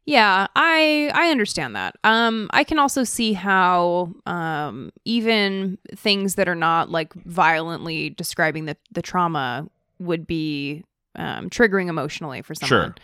[0.09, 1.95] Yeah, I I understand that.
[2.03, 8.65] Um I can also see how um even things that are not like violently describing
[8.65, 9.69] the the trauma
[9.99, 10.83] would be
[11.15, 12.89] um triggering emotionally for someone.
[12.89, 12.95] Sure.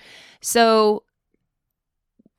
[0.41, 1.03] So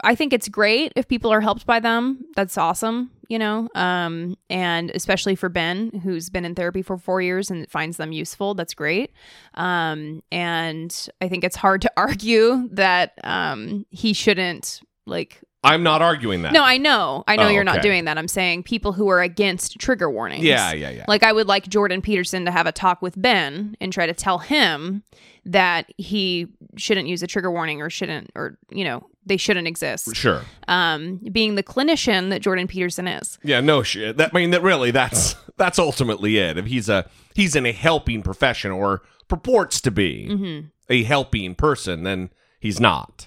[0.07, 2.25] I think it's great if people are helped by them.
[2.37, 3.69] That's awesome, you know.
[3.75, 8.13] Um, and especially for Ben, who's been in therapy for four years and finds them
[8.13, 8.55] useful.
[8.55, 9.11] That's great.
[9.55, 15.41] Um, and I think it's hard to argue that um, he shouldn't like.
[15.65, 18.19] i'm not arguing that No, I know, I know Oh, you're not doing that.
[18.19, 20.45] I'm saying people who are against trigger warnings.
[20.45, 23.77] yeah yeah yeah Like I would like Jordan Peterson to have a talk with Ben
[23.81, 25.03] and try to tell him
[25.45, 30.15] that he shouldn't use a trigger warning or shouldn't or you know they shouldn't exist.
[30.17, 33.39] sure Um, being the clinician that Jordan Peterson is.
[33.43, 37.09] yeah no shit that I mean that really that's that's ultimately it if he's a
[37.35, 42.79] he's in a helping profession or purports to be hmm a helping person then he's
[42.81, 43.27] not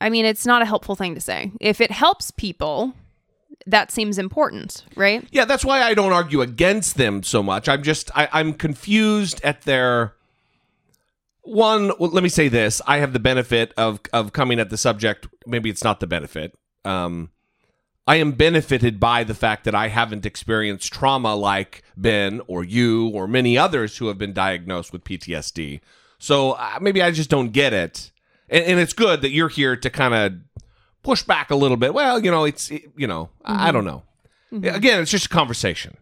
[0.00, 1.52] I mean, it's not a helpful thing to say.
[1.60, 2.92] If it helps people,
[3.68, 5.24] that seems important, right?
[5.30, 7.68] Yeah, that's why I don't argue against them so much.
[7.68, 10.14] I'm just I, I'm confused at their
[11.42, 11.92] one.
[11.98, 15.26] Well, let me say this: I have the benefit of of coming at the subject.
[15.46, 16.54] Maybe it's not the benefit.
[16.84, 17.30] Um,
[18.06, 23.08] I am benefited by the fact that I haven't experienced trauma like Ben or you
[23.08, 25.80] or many others who have been diagnosed with PTSD.
[26.18, 28.10] So uh, maybe I just don't get it,
[28.48, 30.32] and, and it's good that you're here to kind of
[31.04, 31.94] push back a little bit.
[31.94, 34.02] Well, you know, it's it- you know, I I don't know.
[34.52, 35.96] Again, it's just a conversation.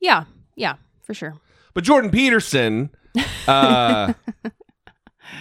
[0.00, 0.24] Yeah,
[0.56, 1.34] yeah, for sure.
[1.74, 2.90] But Jordan Peterson,
[3.48, 4.12] uh,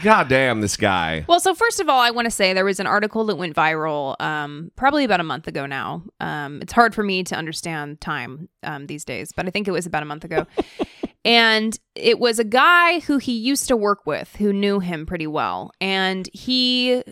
[0.03, 1.25] god damn this guy.
[1.27, 3.55] Well, so first of all, I want to say there was an article that went
[3.55, 6.03] viral um, probably about a month ago now.
[6.19, 9.71] Um, it's hard for me to understand time um, these days, but I think it
[9.71, 10.45] was about a month ago.
[11.25, 15.27] and it was a guy who he used to work with who knew him pretty
[15.27, 15.71] well.
[15.81, 17.03] And he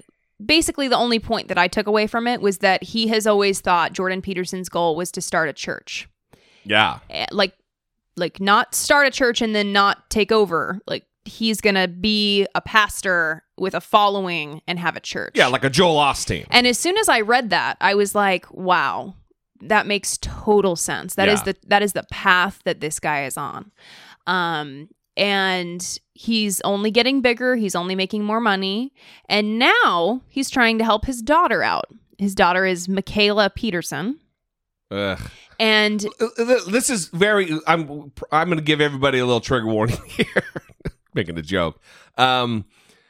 [0.43, 3.61] basically, the only point that I took away from it was that he has always
[3.61, 6.07] thought Jordan Peterson's goal was to start a church.
[6.65, 6.99] Yeah.
[7.09, 7.53] Eh, Like,
[8.15, 10.79] like not start a church and then not take over.
[10.87, 15.31] Like, he's gonna be a pastor with a following and have a church.
[15.35, 16.45] Yeah, like a Joel Osteen.
[16.49, 19.15] And as soon as I read that, I was like, wow,
[19.61, 21.15] that makes total sense.
[21.15, 21.53] That is Yeah.
[21.53, 23.71] the that is the path that this guy is on.
[24.27, 28.91] Um and he's only getting bigger, he's only making more money,
[29.29, 31.85] and now he's trying to help his daughter out.
[32.17, 34.19] His daughter is Mikhaila Peterson,
[34.91, 35.19] Ugh.
[35.63, 37.51] And Uh, uh, This is very.
[37.67, 38.11] I'm.
[38.31, 40.43] I'm going to give everybody a little trigger warning here.
[41.13, 41.79] making a joke.
[42.17, 42.65] Um,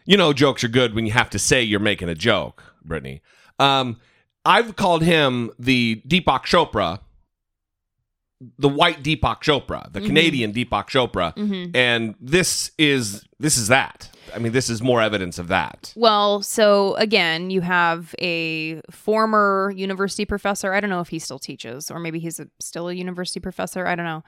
[0.06, 3.22] you know, jokes are good when you have to say you're making a joke, Brittany.
[3.60, 3.98] Um,
[4.46, 7.00] I've called him the Deepak Chopra,
[8.60, 11.34] the white Deepak Chopra, the Canadian Deepak Chopra,
[11.74, 14.10] and this is this is that.
[14.34, 15.93] I mean, this is more evidence of that.
[15.96, 20.74] Well, so again, you have a former university professor.
[20.74, 23.86] I don't know if he still teaches, or maybe he's a, still a university professor.
[23.86, 24.24] I don't know.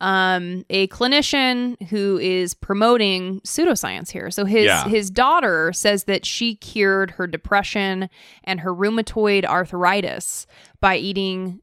[0.00, 4.30] Um, a clinician who is promoting pseudoscience here.
[4.30, 4.88] So his Yeah.
[4.88, 8.08] his daughter says that she cured her depression
[8.44, 10.46] and her rheumatoid arthritis
[10.80, 11.60] by eating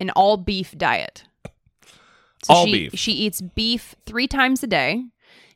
[0.00, 1.24] an all beef diet.
[2.48, 2.92] All she, beef.
[2.98, 5.04] She eats beef three times a day.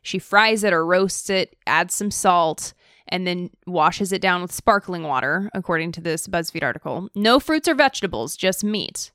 [0.03, 2.73] She fries it or roasts it, adds some salt,
[3.07, 7.09] and then washes it down with sparkling water, according to this BuzzFeed article.
[7.15, 9.11] No fruits or vegetables, just meat.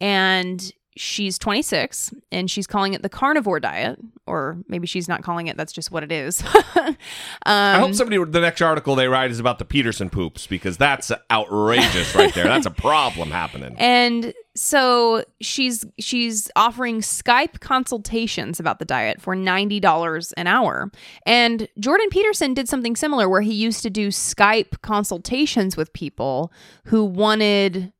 [0.00, 5.46] And she's 26 and she's calling it the carnivore diet, or maybe she's not calling
[5.46, 6.42] it, that's just what it is.
[6.76, 6.96] um,
[7.44, 11.12] I hope somebody the next article they write is about the Peterson poops because that's
[11.30, 12.44] outrageous right there.
[12.44, 13.76] That's a problem happening.
[13.88, 20.90] And so she's she's offering Skype consultations about the diet for $90 an hour.
[21.24, 26.52] And Jordan Peterson did something similar where he used to do Skype consultations with people
[26.84, 27.92] who wanted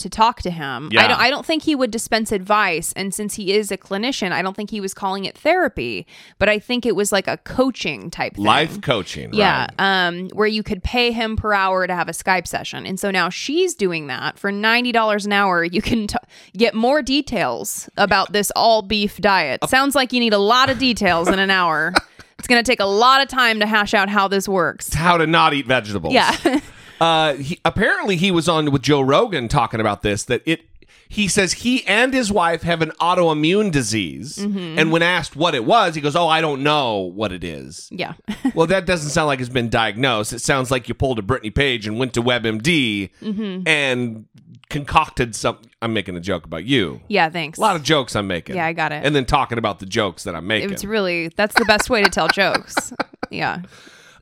[0.00, 0.88] to talk to him.
[0.92, 1.04] Yeah.
[1.04, 4.32] I don't I don't think he would dispense advice and since he is a clinician,
[4.32, 6.06] I don't think he was calling it therapy,
[6.38, 8.44] but I think it was like a coaching type thing.
[8.44, 9.32] Life coaching.
[9.32, 10.06] Yeah, right.
[10.08, 13.10] um, where you could pay him per hour to have a Skype session, and so
[13.10, 15.64] now she's doing that for ninety dollars an hour.
[15.64, 16.16] You can t-
[16.56, 19.60] get more details about this all beef diet.
[19.68, 21.94] Sounds like you need a lot of details in an hour.
[22.40, 24.94] It's going to take a lot of time to hash out how this works.
[24.94, 26.14] How to not eat vegetables.
[26.14, 26.34] Yeah,
[27.00, 30.24] Uh, he, apparently he was on with Joe Rogan talking about this.
[30.24, 30.62] That it.
[31.08, 34.78] He says he and his wife have an autoimmune disease, Mm-hmm.
[34.78, 37.88] and when asked what it was, he goes, "Oh, I don't know what it is."
[37.90, 38.12] yeah,
[38.54, 40.32] well, that doesn't sound like it's been diagnosed.
[40.32, 43.66] It sounds like you pulled a Brittany Page and went to WebMD Mm-hmm.
[43.66, 44.26] and
[44.68, 45.58] concocted some.
[45.82, 47.00] I'm making a joke about you.
[47.08, 47.28] yeah.
[47.28, 47.58] Thanks.
[47.58, 48.54] A lot of jokes I'm making.
[48.54, 49.04] Yeah, I got it.
[49.04, 50.70] And then talking about the jokes that I'm making.
[50.70, 52.92] it's really that's the best way to tell jokes.
[53.32, 53.62] Yeah,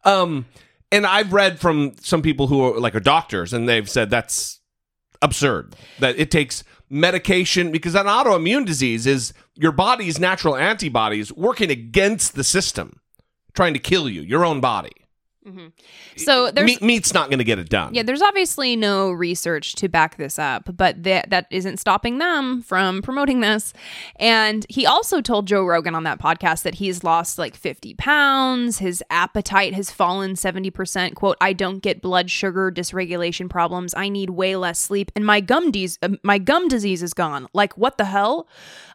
[0.05, 0.45] Um,
[0.91, 4.61] and I've read from some people who are like are doctors, and they've said that's
[5.23, 5.77] absurd.
[5.99, 12.35] That it takes medication because an autoimmune disease is your body's natural antibodies working against
[12.35, 13.01] the system,
[13.55, 14.93] trying to kill you, your own body.
[16.17, 17.95] So there's Meat, meat's not going to get it done.
[17.95, 22.63] Yeah, there's obviously no research to back this up, but that that isn't stopping them
[22.63, 23.73] from promoting this.
[24.17, 28.79] And he also told Joe Rogan on that podcast that he's lost like 50 pounds,
[28.79, 31.15] his appetite has fallen 70%.
[31.15, 33.95] Quote, I don't get blood sugar dysregulation problems.
[33.95, 37.49] I need way less sleep and my gum dis- uh, my gum disease is gone.
[37.53, 38.49] Like what the hell?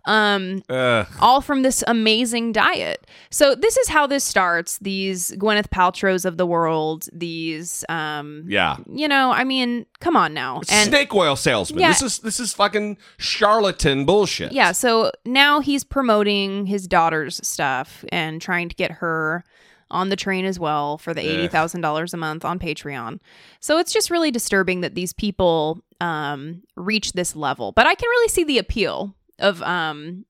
[0.05, 1.07] Um Ugh.
[1.19, 3.07] all from this amazing diet.
[3.29, 4.77] So this is how this starts.
[4.79, 8.77] These Gwyneth Paltrow's of the world, these um yeah.
[8.91, 10.57] you know, I mean, come on now.
[10.69, 11.79] And Snake oil salesman.
[11.79, 11.89] Yeah.
[11.89, 14.51] This is this is fucking charlatan bullshit.
[14.51, 19.43] yeah, so now he's promoting his daughter's stuff and trying to get her
[19.91, 23.19] on the train as well for the $80,000 a month on Patreon.
[23.59, 27.71] So it's just really disturbing that these people um reach this level.
[27.71, 30.25] But I can really see the appeal of um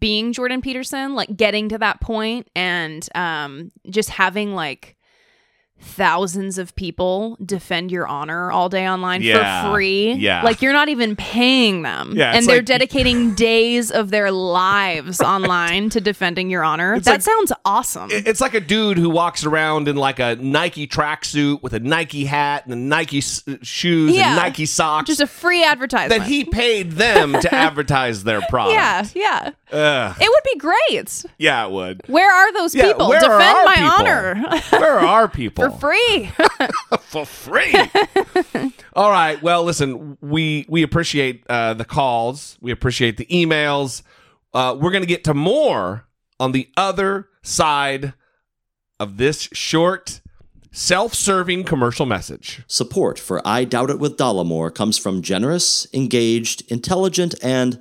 [0.00, 4.96] being Jordan Peterson, like getting to that point and um just having like
[5.84, 9.64] thousands of people defend your honor all day online Yeah.
[9.64, 10.12] for free.
[10.12, 10.42] Yeah.
[10.42, 12.14] Like you're not even paying them.
[12.16, 16.94] Yeah, and they're like- dedicating days of their lives online to defending your honor.
[16.94, 18.08] It's that like- sounds awesome.
[18.10, 22.24] It's like a dude who walks around in like a Nike tracksuit with a Nike
[22.24, 24.28] hat and a Nike s- shoes Yeah.
[24.28, 25.06] and Nike socks.
[25.08, 26.22] Just a free advertisement.
[26.22, 28.74] that he paid them to advertise their product.
[28.74, 29.50] Yeah, yeah.
[29.74, 30.16] Ugh.
[30.20, 31.24] It would be great.
[31.38, 32.02] yeah, it would.
[32.06, 33.08] Where are those Yeah, people?
[33.08, 33.90] where are Defend my people?
[33.90, 35.70] honor Where are people?
[35.78, 36.30] for free.
[37.08, 37.72] For free.
[38.94, 39.40] All right.
[39.42, 42.58] Well, listen, we we appreciate uh, the calls.
[42.60, 44.02] We appreciate the emails.
[44.52, 46.06] Uh, we're going to get to more
[46.40, 48.14] on the other side
[48.98, 50.20] of this short,
[50.72, 52.62] self-serving commercial message.
[52.66, 57.80] Support for I Doubt It with Dollemore comes from generous, engaged, intelligent, and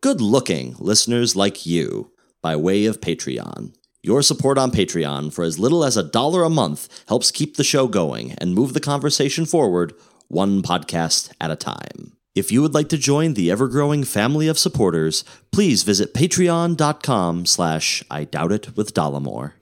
[0.00, 3.74] good looking listeners like you by way of Patreon.
[4.02, 7.64] Your support on Patreon for as little as a dollar a month helps keep the
[7.64, 9.92] show going and move the conversation forward
[10.28, 12.12] one podcast at a time.
[12.34, 18.04] If you would like to join the ever-growing family of supporters, please visit patreon.com slash
[18.08, 19.54] I Doubt It with Dollemore.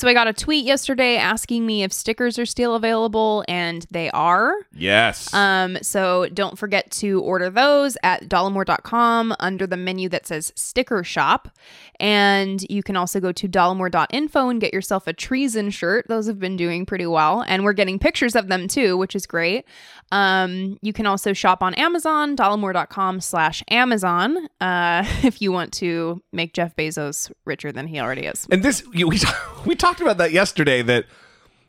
[0.00, 4.10] So I got a tweet yesterday asking me if stickers are still available, and they
[4.12, 4.54] are.
[4.72, 5.34] Yes.
[5.34, 11.04] Um, so don't forget to order those at dollemore.com under the menu that says sticker
[11.04, 11.54] shop.
[12.00, 16.06] And you can also go to dollemore.info and get yourself a treason shirt.
[16.08, 17.44] Those have been doing pretty well.
[17.46, 19.66] And we're getting pictures of them too, which is great.
[20.12, 26.22] Um, you can also shop on Amazon, dollemore.com slash Amazon, uh, if you want to
[26.32, 28.46] make Jeff Bezos richer than he already is.
[28.50, 29.04] and this we
[29.66, 31.06] we talked about that yesterday that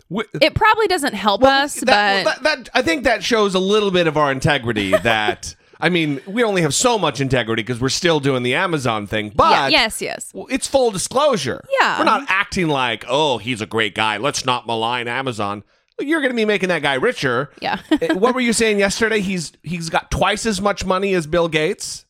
[0.10, 3.60] we, It probably doesn't help us, that, but that, that I think that shows a
[3.60, 7.82] little bit of our integrity that I mean, we only have so much integrity because
[7.82, 10.32] we're still doing the Amazon thing, but yeah, yes, yes.
[10.50, 11.64] It's full disclosure.
[11.82, 11.98] Yeah.
[11.98, 14.18] We're not acting like, oh, he's a great guy.
[14.18, 15.64] Let's not malign Amazon.
[16.00, 17.52] You're going to be making that guy richer.
[17.62, 17.80] Yeah.
[18.00, 19.22] Eh, what were you saying yesterday?
[19.22, 22.06] He's he's got twice as much money as Bill Gates.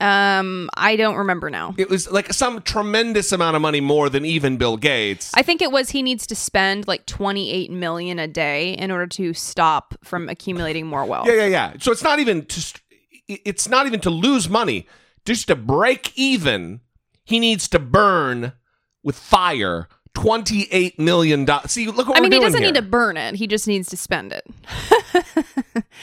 [0.00, 1.74] Um, I don't remember now.
[1.76, 5.32] It was like some tremendous amount of money more than even Bill Gates.
[5.34, 9.06] I think it was he needs to spend like 28 million a day in order
[9.08, 11.26] to stop from accumulating more wealth.
[11.26, 11.72] yeah, yeah, yeah.
[11.80, 12.80] So it's not even to
[13.28, 14.86] it's not even to lose money.
[15.24, 16.80] Just to break even,
[17.24, 18.52] he needs to burn
[19.02, 19.88] with fire
[20.18, 21.70] 28 million dollars.
[21.70, 22.72] See, look what I mean, he doesn't here.
[22.72, 23.36] need to burn it.
[23.36, 24.44] He just needs to spend it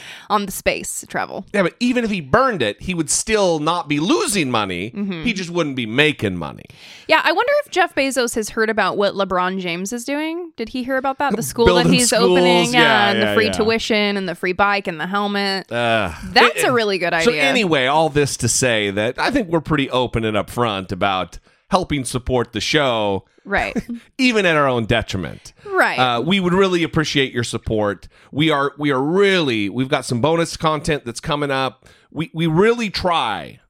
[0.30, 1.44] on the space travel.
[1.52, 4.90] Yeah, but even if he burned it, he would still not be losing money.
[4.90, 5.24] Mm-hmm.
[5.24, 6.64] He just wouldn't be making money.
[7.08, 10.50] Yeah, I wonder if Jeff Bezos has heard about what LeBron James is doing.
[10.56, 11.36] Did he hear about that?
[11.36, 14.34] The school that he's schools, opening, yeah, yeah, and yeah, the free tuition and the
[14.34, 15.70] free bike and the helmet.
[15.70, 17.24] Uh, That's a really good idea.
[17.24, 21.38] So anyway, all this to say that I think we're pretty open and upfront about
[21.70, 23.76] helping support the show, right,
[24.18, 25.52] even at our own detriment.
[25.64, 25.98] right.
[25.98, 28.08] Uh, we would really appreciate your support.
[28.32, 31.86] We are we are really we've got some bonus content that's coming up.
[32.10, 33.60] We we really try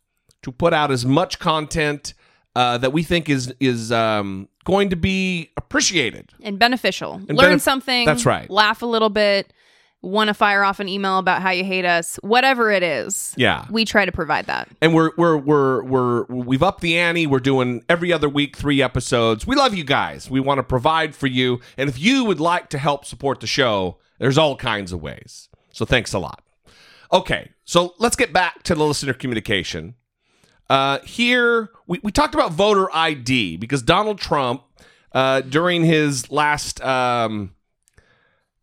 [0.42, 2.14] to put out as much content
[2.54, 6.32] uh, that we think is is um, going to be appreciated.
[6.42, 7.14] and beneficial.
[7.28, 8.04] And Learn benef- something.
[8.06, 8.48] That's right.
[8.50, 9.52] Laugh a little bit.
[10.02, 12.16] Want to fire off an email about how you hate us?
[12.22, 13.34] Whatever it is.
[13.36, 13.66] Yeah.
[13.70, 14.68] We try to provide that.
[14.80, 17.26] and we're we're we're we're we've upped the ante.
[17.26, 19.46] We're doing every other week three episodes.
[19.46, 20.30] We love you guys.
[20.30, 23.48] We want to provide for you, and if you would like to help support the
[23.48, 25.48] show, there's all kinds of ways.
[25.72, 26.42] So thanks a lot.
[27.12, 29.94] Okay, so let's get back to the listener communication.
[30.70, 34.62] Uh, here we, we talked about voter ID because Donald Trump,
[35.12, 37.54] uh, during his last um,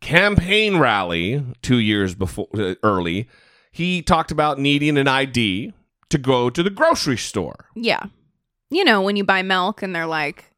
[0.03, 3.27] campaign rally two years before uh, early,
[3.71, 5.73] he talked about needing an ID
[6.09, 7.65] to go to the grocery store.
[7.75, 8.03] Yeah.
[8.69, 10.51] You know, when you buy milk and they're like,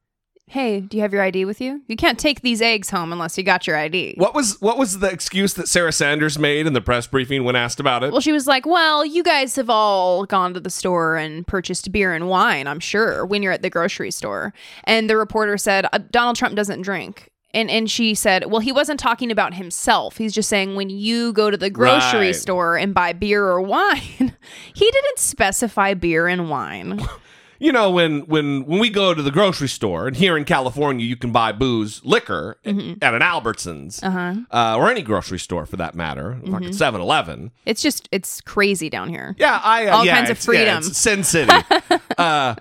[0.47, 1.81] hey, do you have your ID with you?
[1.87, 4.15] You can't take these eggs home unless you got your ID.
[4.17, 7.55] What was what was the excuse that Sarah Sanders made in the press briefing when
[7.55, 8.11] asked about it?
[8.11, 11.91] Well, she was like, well, you guys have all gone to the store and purchased
[11.91, 14.53] beer and wine, I'm sure, when you're at the grocery store.
[14.85, 17.31] And the reporter said, "Uh, Donald Trump doesn't drink.
[17.55, 20.17] And, and she said, well, he wasn't talking about himself.
[20.17, 22.35] He's just saying when you go to the grocery Right.
[22.35, 23.99] store and buy beer or wine,
[24.73, 27.01] he didn't specify beer and wine.
[27.59, 31.05] you know when when when we go to the grocery store and here in California
[31.05, 34.35] you can buy booze liquor at an Albertsons Uh-huh.
[34.51, 38.89] uh, or any grocery store for that matter like at 7-Eleven It's just, it's crazy
[38.89, 39.35] down here.
[39.39, 40.77] yeah I uh, All yeah, kinds of yeah, freedom.
[40.79, 41.53] it's Sin City
[42.17, 42.55] uh,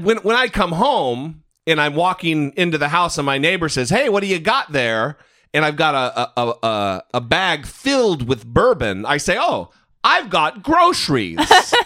[0.00, 3.90] when when I come home and I'm walking into the house and my neighbor says
[3.90, 5.16] hey what do you got there
[5.54, 9.70] and I've got a a, a, a, bag filled with bourbon I say oh
[10.04, 11.36] I've got groceries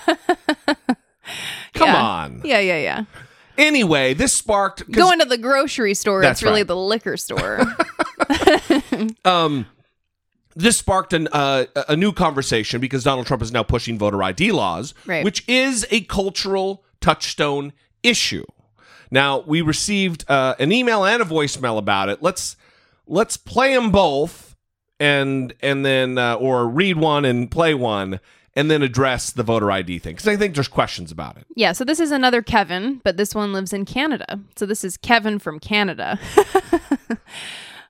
[1.74, 2.02] come Yeah.
[2.02, 3.04] on Yeah, yeah, yeah.
[3.58, 6.66] anyway this sparked Going to the grocery store, That's it's really right.
[6.68, 7.60] the liquor store.
[9.24, 9.66] um,
[10.54, 14.52] this sparked an, uh, a new conversation because Donald Trump is now pushing voter ID
[14.52, 15.22] laws, Right.
[15.24, 17.72] which is a cultural touchstone
[18.02, 18.44] issue.
[19.10, 22.22] Now we received uh, an email and a voicemail about it.
[22.22, 22.56] Let's
[23.06, 24.56] let's play them both,
[24.98, 28.20] and and then uh, or read one and play one,
[28.54, 31.46] and then address the voter ID thing because I think there's questions about it.
[31.54, 34.40] Yeah, so this is another Kevin, but this one lives in Canada.
[34.56, 36.18] So this is Kevin from Canada.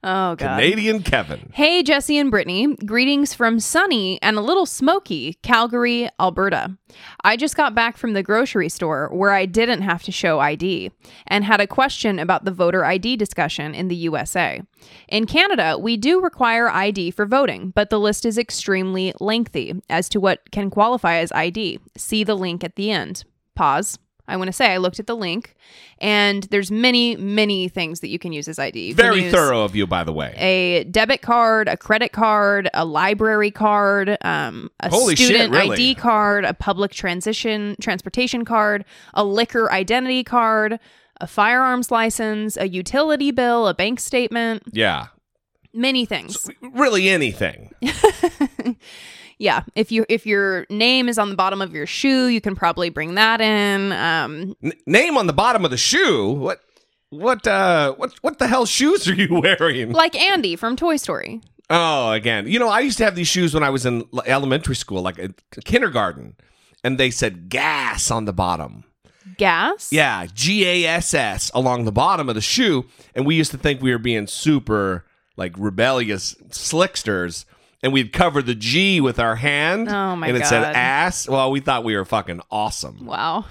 [0.03, 0.38] oh, God.
[0.38, 1.51] Canadian Kevin.
[1.53, 2.74] Hey, Jesse and Brittany.
[2.84, 6.76] Greetings from sunny and a little smoky Calgary, Alberta.
[7.24, 10.90] I just got back from the grocery store where I didn't have to show ID
[11.26, 14.62] and had a question about the voter ID discussion in the USA.
[15.09, 20.09] In Canada, we do require ID for voting, but the list is extremely lengthy as
[20.11, 21.80] to what can qualify as ID.
[21.97, 23.24] See the link at the end.
[23.55, 23.99] Pause.
[24.29, 25.55] I want to say I looked at the link
[25.99, 28.89] and there's many, many things that you can use as ID.
[28.89, 30.35] You Very thorough of you, by the way.
[30.37, 35.72] a debit card, a credit card, a library card, um, a Holy shit, student really?
[35.77, 40.79] ID card, a public transition transportation card, a liquor identity card,
[41.20, 45.07] a firearms license, a utility bill, a bank statement, Yeah.
[45.72, 46.51] many things.
[46.61, 47.70] Really anything.
[49.39, 52.55] yeah, if you if your name is on the bottom of your shoe, you can
[52.57, 53.93] probably bring that in.
[53.93, 56.30] Um, N- name on the bottom of the shoe.
[56.32, 56.61] What
[57.11, 59.93] what uh what what the hell shoes are you wearing?
[59.93, 61.41] like Andy from Toy Story.
[61.68, 62.47] Oh, again.
[62.47, 65.18] You know, I used to have these shoes when I was in elementary school, like
[65.18, 65.34] a
[65.64, 66.37] kindergarten,
[66.84, 68.84] and they said gas on the bottom.
[69.37, 69.93] Gas.
[69.93, 73.59] Yeah, G A S S along the bottom of the shoe, and we used to
[73.59, 75.05] think we were being super
[75.37, 77.45] like rebellious slicksters,
[77.87, 79.89] and we'd cover the G with our hand.
[79.89, 81.28] Oh, my And it said ass.
[81.28, 83.07] Well, we thought we were fucking awesome.
[83.07, 83.45] Wow.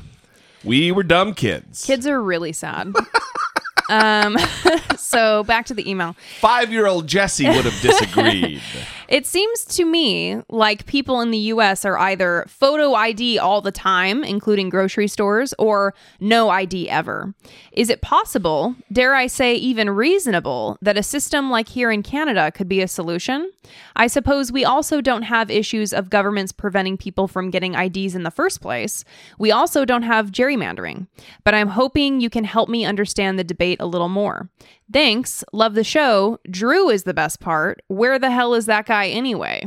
[0.62, 1.86] We were dumb kids.
[1.86, 2.94] Kids are really sad.
[3.90, 4.38] um,
[4.98, 6.18] so back to the email.
[6.42, 8.62] Five year old Jesse would have disagreed.
[9.08, 13.72] It seems to me like people in the US are either photo ID all the
[13.72, 17.34] time, including grocery stores, or no ID ever.
[17.72, 22.52] Is it possible, dare I say even reasonable, that a system like here in Canada
[22.52, 23.52] could be a solution?
[23.96, 28.24] I suppose we also don't have issues of governments preventing people from getting IDs in
[28.24, 29.04] the first place.
[29.40, 31.08] We also don't have gerrymandering.
[31.44, 34.50] But I'm hoping you can help me understand the debate a little more.
[34.92, 35.44] Thanks.
[35.52, 36.40] Love the show.
[36.50, 37.82] Drew is the best part.
[37.88, 39.64] Where the hell is that guy anyway?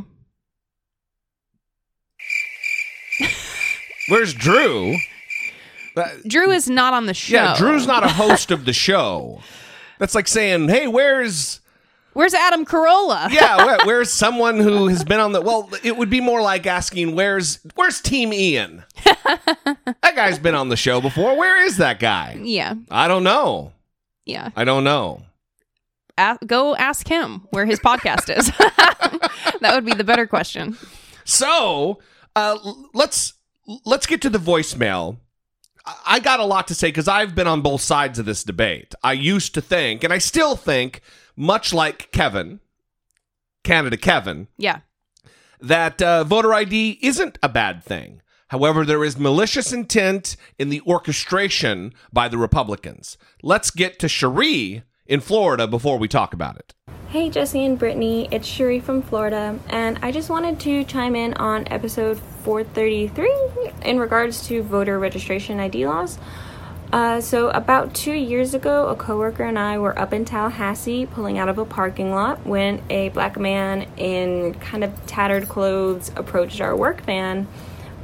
[4.09, 4.97] Where's Drew?
[5.97, 7.35] Uh, Drew is not on the show.
[7.35, 9.41] yeah, Drew's not a host of the show.
[9.99, 11.61] That's like saying, hey, where's.
[12.12, 13.29] Where's Adam Carolla?
[13.33, 15.41] yeah, where, where's someone who has been on the?
[15.41, 20.69] Well, it would be more like asking, "Where's Where's Team Ian?" that guy's been on
[20.69, 21.37] the show before.
[21.37, 22.39] Where is that guy?
[22.43, 22.75] Yeah.
[22.91, 23.73] I don't know.
[24.29, 24.51] Yeah.
[24.55, 25.22] I don't know.
[26.18, 28.47] A- go ask him where his podcast is.
[29.61, 30.76] that would be the better question.
[31.24, 31.99] So
[32.37, 32.59] uh,
[32.95, 33.35] let's
[33.85, 35.16] let's get to the voicemail.
[36.07, 38.95] I- got a lot to say because I've been on both sides of this debate.
[39.03, 41.01] I used to think, and I still think,
[41.37, 42.61] much like Kevin,
[43.64, 44.81] Canada Kevin, Yeah.
[45.61, 48.20] that uh, voter ID isn't a bad thing.
[48.49, 53.18] However, there is malicious intent in the orchestration by the Republicans.
[53.42, 56.74] Let's get to Cherie in Florida before we talk about it.
[57.09, 61.34] Hey Jesse and Brittany, it's Shuri from Florida, and I just wanted to chime in
[61.34, 63.30] on episode 433
[63.82, 66.18] in regards to voter registration ID laws.
[66.92, 71.38] Uh, so, about two years ago, a coworker and I were up in Tallahassee pulling
[71.38, 76.62] out of a parking lot when a black man in kind of tattered clothes approached
[76.62, 77.46] our work van.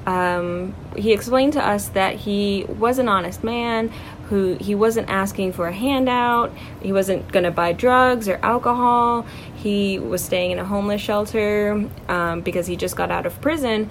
[0.06, 3.90] Um, he explained to us that he was an honest man
[4.28, 6.52] who he wasn't asking for a handout.
[6.80, 9.26] He wasn't going to buy drugs or alcohol.
[9.56, 13.90] He was staying in a homeless shelter um, because he just got out of prison.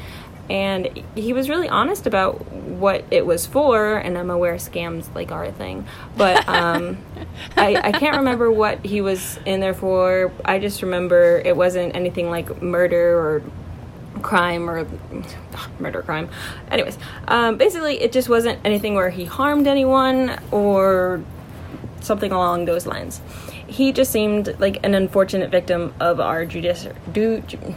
[0.49, 5.31] And he was really honest about what it was for and i'm aware scams like
[5.31, 5.87] are a thing.
[6.17, 6.97] But um,
[7.57, 10.33] I, I can't remember what he was in there for.
[10.43, 13.41] I just remember it wasn't anything like murder or
[14.23, 14.87] crime or
[15.79, 16.29] murder crime.
[16.71, 16.97] Anyways
[17.27, 21.21] um, basically it just wasn't anything where he harmed anyone or
[22.01, 23.21] something along those lines.
[23.67, 27.75] He just seemed like an unfortunate victim of our judicial du- ju-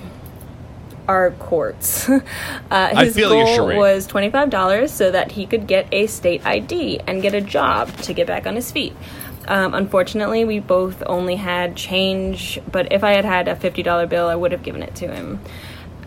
[1.08, 2.08] our courts.
[2.68, 3.44] Uh, his goal
[3.76, 8.12] was $25 so that he could get a state id and get a job to
[8.12, 8.92] get back on his feet.
[9.46, 14.26] Um, unfortunately, we both only had change, but if I had had a $50 bill,
[14.26, 15.38] I would have given it to him.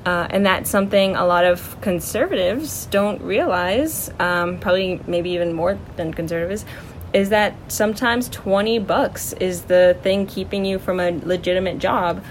[0.10, 5.78] Uh, and that's something a lot of conservatives don't realize, um, probably maybe even more
[5.98, 6.66] than conservatives,
[7.14, 12.24] is that sometimes 20 bucks is the thing keeping you from a legitimate job.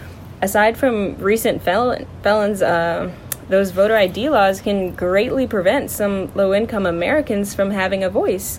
[0.43, 3.13] Aside from recent fel- felons, uh,
[3.49, 8.59] those voter ID laws can greatly prevent some low income Americans from having a voice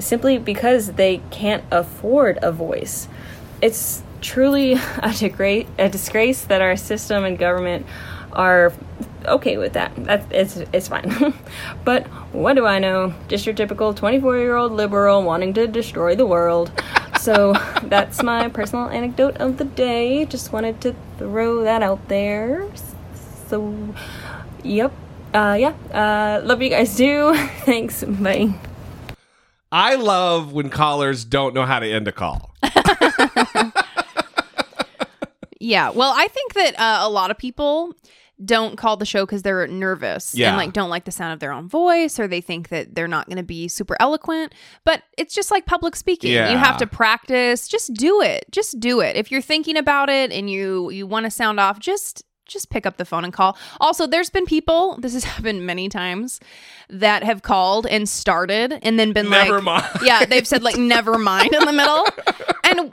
[0.00, 3.06] simply because they can't afford a voice.
[3.62, 4.72] It's truly
[5.08, 7.86] a, degra- a disgrace that our system and government
[8.36, 8.72] are
[9.24, 9.92] okay with that.
[9.96, 11.34] That's it's it's fine.
[11.84, 13.12] but what do I know?
[13.28, 16.70] Just your typical 24-year-old liberal wanting to destroy the world.
[17.18, 20.26] So that's my personal anecdote of the day.
[20.26, 22.68] Just wanted to throw that out there.
[23.48, 23.74] So
[24.62, 24.92] yep.
[25.34, 25.74] Uh yeah.
[25.92, 27.34] Uh love you guys too.
[27.64, 28.04] Thanks.
[28.04, 28.54] Bye.
[29.72, 32.54] I love when callers don't know how to end a call.
[35.58, 35.90] Yeah.
[35.90, 37.92] Well, I think that uh, a lot of people
[38.44, 40.48] don't call the show because they're nervous Yeah.
[40.48, 43.08] and like don't like the sound of their own voice or they think that they're
[43.08, 44.54] not going to be super eloquent.
[44.84, 46.32] But it's just like public speaking.
[46.32, 47.66] You have to practice.
[47.68, 48.44] Just do it.
[48.50, 49.16] Just do it.
[49.16, 52.86] If you're thinking about it and you you want to sound off, just just pick
[52.86, 53.58] up the phone and call.
[53.80, 56.38] Also, there's been people, this has happened many times,
[56.88, 59.86] that have called and started and then been Never like, mind.
[60.04, 62.06] yeah, they've said like never mind in the middle.
[62.68, 62.92] And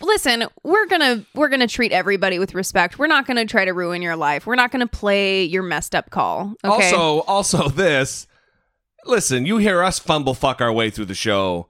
[0.00, 2.98] listen, we're gonna we're gonna treat everybody with respect.
[2.98, 4.46] We're not gonna try to ruin your life.
[4.46, 6.54] We're not gonna play your messed up call.
[6.64, 6.90] Okay.
[6.92, 8.26] Also, also this.
[9.06, 11.68] Listen, you hear us fumble fuck our way through the show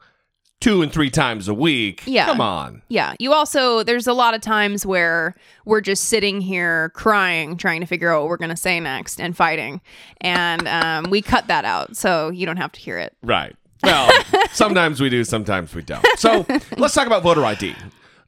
[0.64, 2.02] two and three times a week.
[2.06, 2.24] Yeah.
[2.24, 2.80] Come on.
[2.88, 3.14] Yeah.
[3.18, 5.34] You also, there's a lot of times where
[5.66, 9.20] we're just sitting here crying, trying to figure out what we're going to say next
[9.20, 9.82] and fighting.
[10.22, 11.96] And um, we cut that out.
[11.96, 13.14] So you don't have to hear it.
[13.22, 13.54] Right.
[13.82, 14.10] Well,
[14.52, 16.06] sometimes we do, sometimes we don't.
[16.16, 16.46] So
[16.78, 17.74] let's talk about voter ID.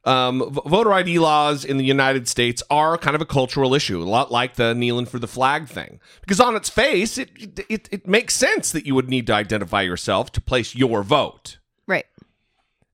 [0.07, 4.05] Um, voter ID laws in the United States are kind of a cultural issue, a
[4.05, 5.99] lot like the kneeling for the flag thing.
[6.21, 7.29] Because on its face, it,
[7.67, 11.57] it, it makes sense that you would need to identify yourself to place your vote.
[11.87, 12.05] Right.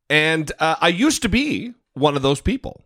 [0.10, 2.84] And uh, I used to be one of those people.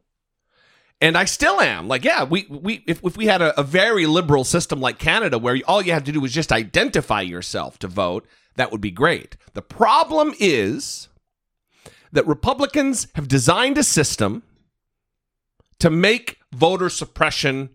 [1.00, 1.88] And I still am.
[1.88, 5.38] Like, yeah, we, we if, if we had a, a very liberal system like Canada
[5.38, 8.92] where all you had to do was just identify yourself to vote, that would be
[8.92, 9.38] great.
[9.54, 11.08] The problem is
[12.12, 14.44] that Republicans have designed a system
[15.80, 17.70] to make voter suppression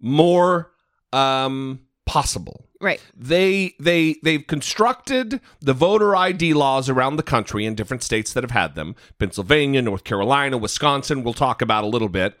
[0.00, 0.72] more
[1.12, 3.00] um, possible Right.
[3.16, 8.44] they they they've constructed the voter ID laws around the country in different states that
[8.44, 11.24] have had them Pennsylvania, North Carolina, Wisconsin.
[11.24, 12.38] We'll talk about a little bit.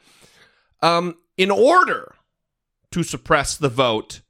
[0.80, 2.14] Um, in order
[2.92, 4.20] to suppress the vote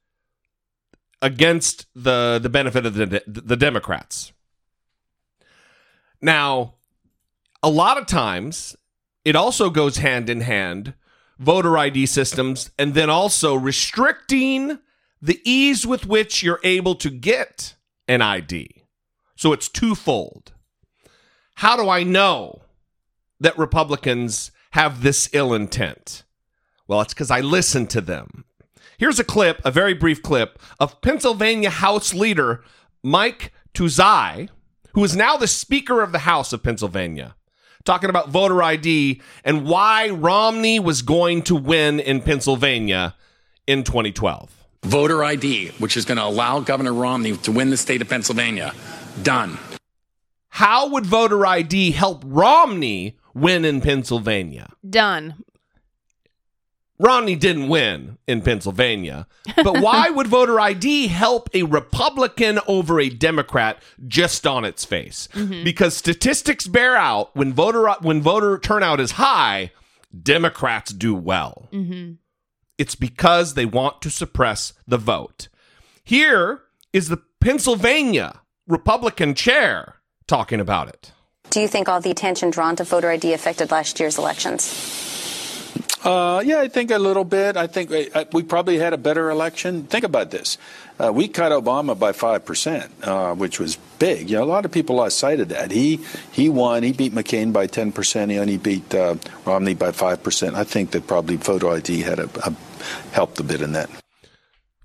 [1.21, 4.33] against the the benefit of the the Democrats.
[6.23, 6.75] Now,
[7.63, 8.77] a lot of times
[9.25, 10.95] it also goes hand in hand
[11.39, 14.79] voter ID systems and then also restricting
[15.23, 17.75] the ease with which you're able to get
[18.07, 18.85] an ID.
[19.37, 20.53] So it's twofold.
[21.57, 22.63] How do I know
[23.41, 26.25] that Republicans have this ill intent?
[26.87, 28.45] Well, it's because I listen to them.
[28.97, 32.65] Here's a clip, a very brief clip, of Pennsylvania House Leader
[33.03, 34.49] Mike Turzai,
[34.95, 37.37] who is now the Speaker of the House of Pennsylvania,
[37.89, 43.17] talking about voter ID and why Romney was going to win in Pennsylvania
[43.67, 44.55] in 2012.
[44.85, 48.75] Voter ID, which is going to allow Governor Romney to win the state of Pennsylvania.
[49.23, 49.59] Done.
[50.51, 54.71] How would voter ID help Romney win in Pennsylvania?
[54.89, 55.43] Done.
[56.99, 59.27] Romney didn't win in Pennsylvania,
[59.57, 65.29] but why would voter ID help a Republican over a Democrat just on its face?
[65.33, 65.63] Mm-hmm.
[65.63, 69.71] Because statistics bear out when voter when voter turnout is high,
[70.23, 71.69] Democrats do well.
[71.73, 72.15] Mm-hmm.
[72.79, 75.49] It's because they want to suppress the vote.
[76.05, 79.97] Here is the Pennsylvania Republican chair
[80.27, 81.13] talking about it.
[81.51, 85.18] Do you think all the attention drawn to voter ID affected last year's elections?
[86.05, 87.57] Uh, yeah, I think a little bit.
[87.57, 89.85] I think uh, we probably had a better election.
[89.85, 90.57] Think about this.
[90.99, 94.31] Uh, we cut Obama by 5%, uh, which was big.
[94.31, 95.71] You know, a lot of people lost sight of that.
[95.71, 96.83] He he won.
[96.83, 98.31] He beat McCain by 10%.
[98.31, 100.55] He only beat uh, Romney by 5%.
[100.55, 102.55] I think that probably photo ID had a, a
[103.13, 103.91] helped a bit in that.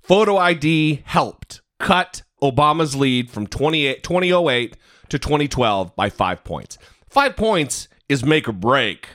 [0.02, 4.76] Photo ID helped cut Obama's lead from 28 2008
[5.08, 6.76] to 2012 by five points.
[7.08, 9.08] Five points is make or break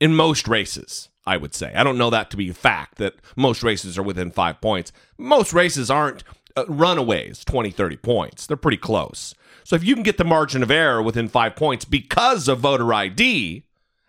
[0.00, 1.72] in most races, I would say.
[1.74, 4.92] I don't know that to be a fact that most races are within five points.
[5.18, 6.24] Most races aren't
[6.56, 8.46] uh, runaways, 20, 30 points.
[8.46, 9.34] They're pretty close.
[9.64, 12.92] So if you can get the margin of error within five points because of voter
[12.92, 13.64] ID,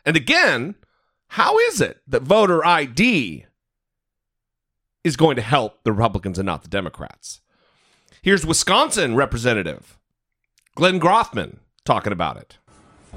[0.05, 0.75] and again,
[1.29, 3.45] how is it that voter ID
[5.03, 7.41] is going to help the Republicans and not the Democrats?
[8.21, 9.97] Here's Wisconsin Representative
[10.75, 12.57] Glenn Grothman talking about it.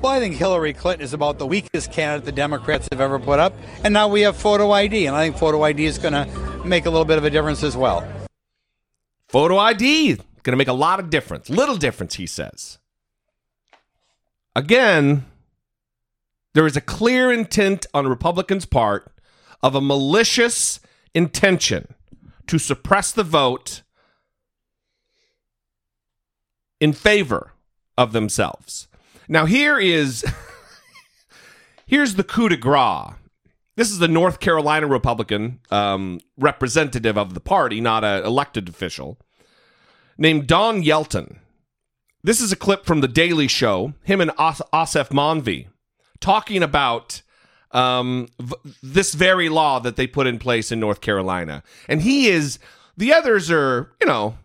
[0.02, 3.38] Well, I think Hillary Clinton is about the weakest candidate the Democrats have ever put
[3.38, 3.52] up.
[3.84, 6.26] And now we have photo ID, and I think photo ID is going to
[6.64, 8.06] make a little bit of a difference as well.
[9.28, 11.50] Photo ID going to make a lot of difference.
[11.50, 12.78] Little difference, he says.
[14.56, 15.26] Again,
[16.54, 19.12] there is a clear intent on Republicans' part
[19.62, 20.80] of a malicious
[21.14, 21.92] intention
[22.46, 23.82] to suppress the vote
[26.80, 27.52] in favor
[27.98, 28.88] of themselves.
[29.30, 30.24] Now here is
[31.86, 33.14] here's the coup de grace.
[33.76, 39.18] This is the North Carolina Republican um, representative of the party, not an elected official,
[40.18, 41.38] named Don Yelton.
[42.24, 45.68] This is a clip from The Daily Show, him and As- Aasif Mandvi
[46.18, 47.22] talking about
[47.70, 51.62] um, v- this very law that they put in place in North Carolina.
[51.88, 52.58] And he is,
[52.96, 54.36] the others are, you know,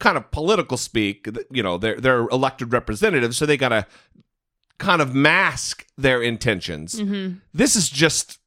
[0.00, 3.86] kind of political speak, you know, they're, they're elected representatives, so they got to
[4.78, 7.00] kind of mask their intentions.
[7.00, 7.38] Mm-hmm.
[7.52, 8.38] This is just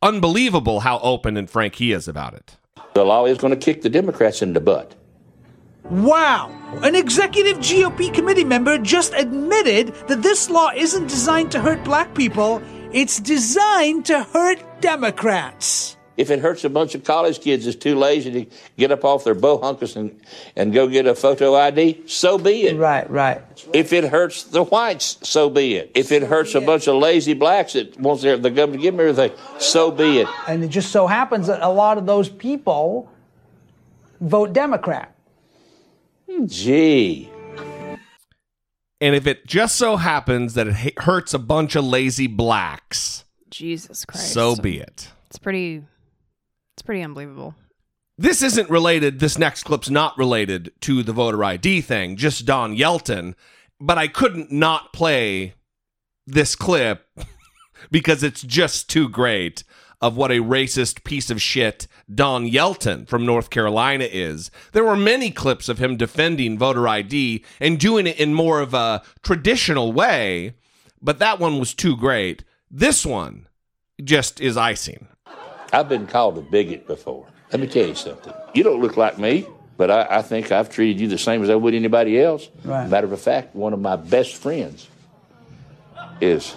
[0.00, 2.56] unbelievable how open and frank he is about it.
[2.94, 4.94] The law is going to kick the Democrats in the butt.
[5.84, 6.50] Wow!
[6.82, 12.14] An executive GOP committee member just admitted that this law isn't designed to hurt black
[12.14, 12.62] people,
[12.92, 15.96] it's designed to hurt Democrats.
[16.22, 19.24] If it hurts a bunch of college kids that's too lazy to get up off
[19.24, 20.20] their bohunkus and,
[20.54, 22.76] and go get a photo ID, so be it.
[22.76, 23.42] Right, right.
[23.72, 25.90] If it hurts the whites, so be it.
[25.96, 28.96] If it hurts a bunch of lazy blacks that wants their, the government to give
[28.96, 30.28] them everything, so be it.
[30.46, 33.10] And it just so happens that a lot of those people
[34.20, 35.12] vote Democrat.
[36.46, 37.28] Gee.
[39.00, 44.04] And if it just so happens that it hurts a bunch of lazy blacks, Jesus
[44.04, 44.32] Christ.
[44.32, 45.10] so be it.
[45.26, 45.82] It's pretty.
[46.76, 47.54] It's pretty unbelievable.
[48.18, 49.18] This isn't related.
[49.18, 53.34] This next clip's not related to the voter ID thing, just Don Yelton.
[53.80, 55.54] But I couldn't not play
[56.26, 57.06] this clip
[57.90, 59.64] because it's just too great
[60.00, 64.50] of what a racist piece of shit Don Yelton from North Carolina is.
[64.72, 68.74] There were many clips of him defending voter ID and doing it in more of
[68.74, 70.54] a traditional way,
[71.00, 72.42] but that one was too great.
[72.68, 73.46] This one
[74.02, 75.06] just is icing.
[75.72, 77.26] I've been called a bigot before.
[77.50, 78.32] Let me tell you something.
[78.54, 79.46] You don't look like me,
[79.76, 82.48] but I, I think I've treated you the same as I would anybody else.
[82.64, 82.88] Right.
[82.88, 84.88] Matter of fact, one of my best friends
[86.20, 86.54] is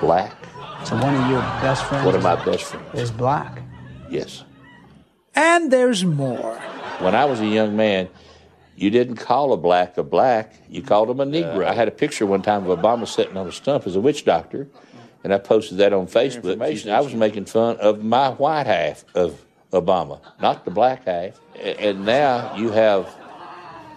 [0.00, 0.32] black.
[0.84, 2.98] So one of your best friends One of my best friends.
[2.98, 3.60] is black.
[4.08, 4.44] Yes.
[5.34, 6.56] And there's more.
[7.00, 8.08] When I was a young man,
[8.76, 11.64] you didn't call a black a black, you called him a Negro.
[11.66, 14.00] Uh, I had a picture one time of Obama sitting on a stump as a
[14.00, 14.68] witch doctor,
[15.24, 16.90] and I posted that on Facebook.
[16.90, 21.40] I was making fun of my white half of Obama, not the black half.
[21.60, 23.14] And now you have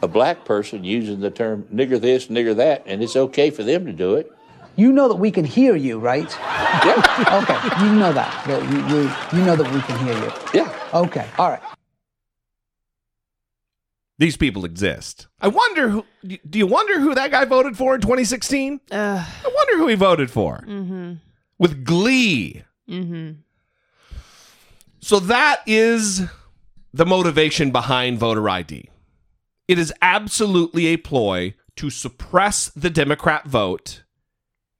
[0.01, 3.85] a black person using the term nigger this, nigger that, and it's okay for them
[3.85, 4.31] to do it.
[4.75, 6.29] You know that we can hear you, right?
[6.39, 7.41] Yeah.
[7.43, 8.45] okay, you know that.
[8.47, 10.31] that you, you, you know that we can hear you.
[10.53, 10.89] Yeah.
[10.93, 11.61] Okay, all right.
[14.17, 15.27] These people exist.
[15.41, 16.05] I wonder who.
[16.25, 18.79] Do you wonder who that guy voted for in 2016?
[18.91, 18.97] Ugh.
[19.45, 21.13] I wonder who he voted for Mm-hmm.
[21.59, 22.63] with glee.
[22.89, 23.39] Mm-hmm.
[24.99, 26.21] So that is
[26.93, 28.89] the motivation behind voter ID.
[29.67, 34.03] It is absolutely a ploy to suppress the Democrat vote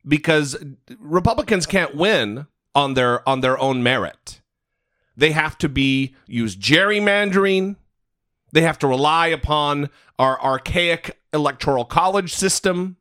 [0.07, 0.55] because
[0.99, 4.41] Republicans can't win on their on their own merit.
[5.15, 7.75] They have to be use gerrymandering.
[8.51, 9.89] They have to rely upon
[10.19, 12.97] our archaic electoral college system.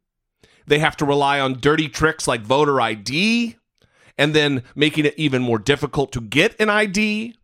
[0.67, 3.57] They have to rely on dirty tricks like voter ID
[4.19, 7.35] and then making it even more difficult to get an ID.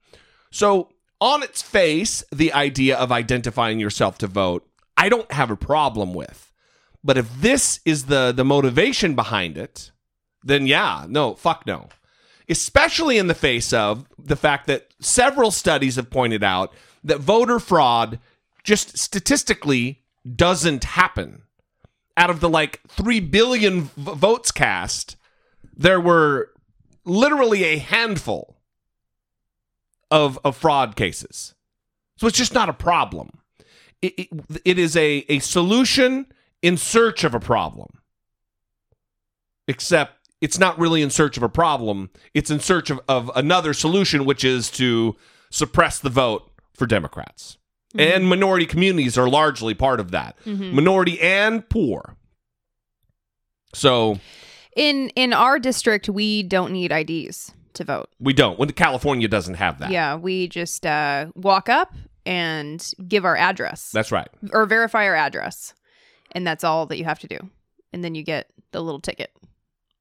[0.51, 5.57] So, on its face, the idea of identifying yourself to vote, I don't have a
[5.57, 6.53] problem with.
[7.03, 9.91] But if this is the the motivation behind it,
[10.43, 11.89] then yeah, no, fuck no.
[12.49, 16.73] Especially in the face of the fact that several studies have pointed out
[17.05, 18.19] that voter fraud
[18.65, 20.03] just statistically
[20.37, 21.43] doesn't happen.
[22.17, 25.17] Out of the like 3 billion v- votes cast,
[25.77, 26.51] there were
[27.05, 28.57] literally a handful
[30.11, 31.55] of, of fraud cases.
[32.17, 33.39] So it's just not a problem.
[34.03, 34.29] It, it,
[34.65, 36.27] it is a, a solution
[36.63, 37.89] in search of a problem.
[39.69, 43.73] Except it's not really in search of a problem, it's in search of, of another
[43.73, 45.17] solution, which is to
[45.51, 47.59] suppress the vote for Democrats.
[47.97, 50.37] And minority communities are largely part of that.
[50.45, 50.73] Mhm.
[50.73, 52.17] Minority and poor.
[53.75, 54.19] So
[54.77, 58.09] In in our district, we don't need IDs to vote.
[58.21, 58.59] we don't.
[58.59, 59.91] When California doesn't have that.
[59.91, 61.93] Yeah, we just uh, walk up
[62.27, 64.29] and give our address That's right.
[64.53, 65.75] or verify our address,
[66.33, 67.39] and that's all that you have to do,
[67.93, 69.31] and then you get the little ticket.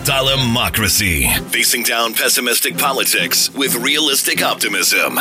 [0.05, 1.27] Democracy.
[1.49, 5.19] Facing down pessimistic politics with realistic optimism.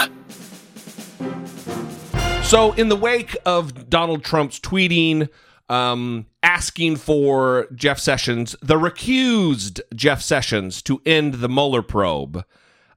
[2.44, 5.30] So, in the wake of Donald Trump's tweeting,
[5.70, 12.44] um, asking for Jeff Sessions, the recused Jeff Sessions, to end the Mueller probe,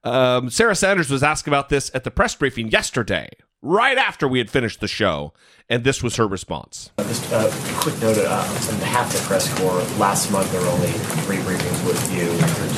[0.03, 3.29] um, Sarah Sanders was asked about this at the press briefing yesterday,
[3.61, 5.33] right after we had finished the show,
[5.69, 6.91] and this was her response.
[6.99, 9.81] Just a quick note uh, on of the press corps.
[9.99, 10.91] Last month there were only
[11.25, 12.27] three briefings with you,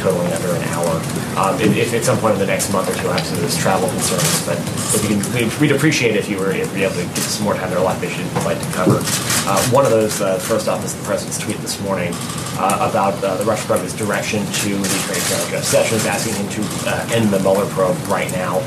[0.02, 0.90] totaling under an hour.
[1.38, 3.58] Um, if, if at some point in the next month or two, i obviously there's
[3.58, 4.58] travel concerns, but
[4.96, 7.54] if you can, we'd, we'd appreciate if you were if able to get some more
[7.54, 7.70] time.
[7.70, 9.00] There are a lot of issues we'd like to cover.
[9.46, 12.12] Uh, one of those, uh, first off, is the president's tweet this morning
[12.58, 16.50] uh, about uh, the Russia probe, his direction to the Attorney General Sessions, asking him
[16.50, 18.62] to uh, end the Mueller probe right now.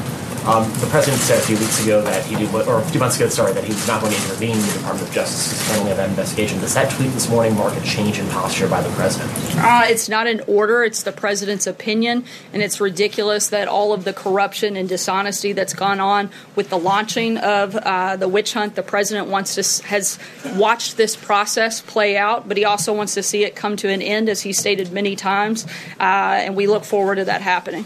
[0.44, 3.14] Um, the president said a few weeks ago that he did, or a few months
[3.14, 5.92] ago, sorry, that he was not going to intervene in the Department of Justice's handling
[5.92, 6.58] of that investigation.
[6.58, 9.30] Does that tweet this morning mark a change in posture by the president?
[9.58, 14.02] Uh, it's not an order, it's the president's opinion, and it's ridiculous that all of
[14.02, 18.74] the corruption and dishonesty that's gone on with the launching of uh, the witch hunt,
[18.74, 20.18] the president wants to has
[20.56, 24.02] watched this process play out, but he also wants to see it come to an
[24.02, 25.66] end, as he stated many times,
[26.00, 27.84] uh, and we look forward to that happening.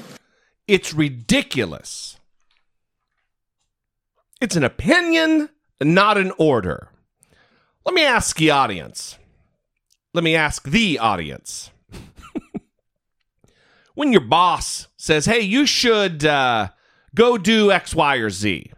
[0.67, 2.16] It's ridiculous.
[4.41, 5.49] It's an opinion,
[5.81, 6.89] not an order.
[7.85, 9.19] Let me ask the audience.
[10.13, 11.71] Let me ask the audience.
[13.95, 16.69] when your boss says, hey, you should uh,
[17.15, 18.73] go do X, Y, or Z,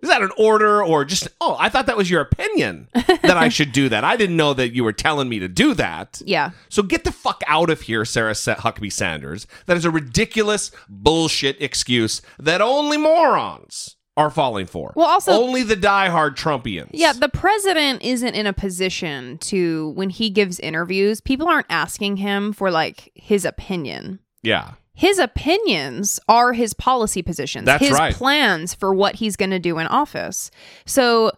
[0.00, 3.48] is that an order or just, oh, I thought that was your opinion that I
[3.48, 4.04] should do that?
[4.04, 6.22] I didn't know that you were telling me to do that.
[6.24, 6.50] Yeah.
[6.68, 9.46] So get the fuck out of here, Sarah Huckabee Sanders.
[9.66, 14.92] That is a ridiculous bullshit excuse that only morons are falling for.
[14.96, 16.90] Well, also- only the diehard Trumpians.
[16.92, 22.16] Yeah, the president isn't in a position to, when he gives interviews, people aren't asking
[22.18, 24.18] him for like his opinion.
[24.42, 24.72] Yeah.
[24.98, 28.12] His opinions are his policy positions, That's his right.
[28.12, 30.50] plans for what he's going to do in office.
[30.86, 31.30] So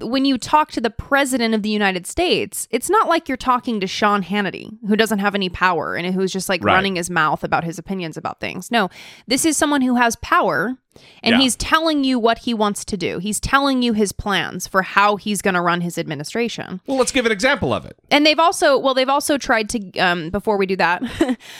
[0.00, 3.80] when you talk to the president of the United States, it's not like you're talking
[3.80, 6.74] to Sean Hannity, who doesn't have any power and who's just like Right.
[6.74, 8.70] running his mouth about his opinions about things.
[8.70, 8.88] No,
[9.26, 10.76] this is someone who has power
[11.22, 11.38] and Yeah.
[11.38, 13.18] he's telling you what he wants to do.
[13.18, 16.80] He's telling you his plans for how he's going to run his administration.
[16.86, 17.96] Well, let's give an example of it.
[18.10, 21.02] And they've also, well, they've also tried to, um, before we do that,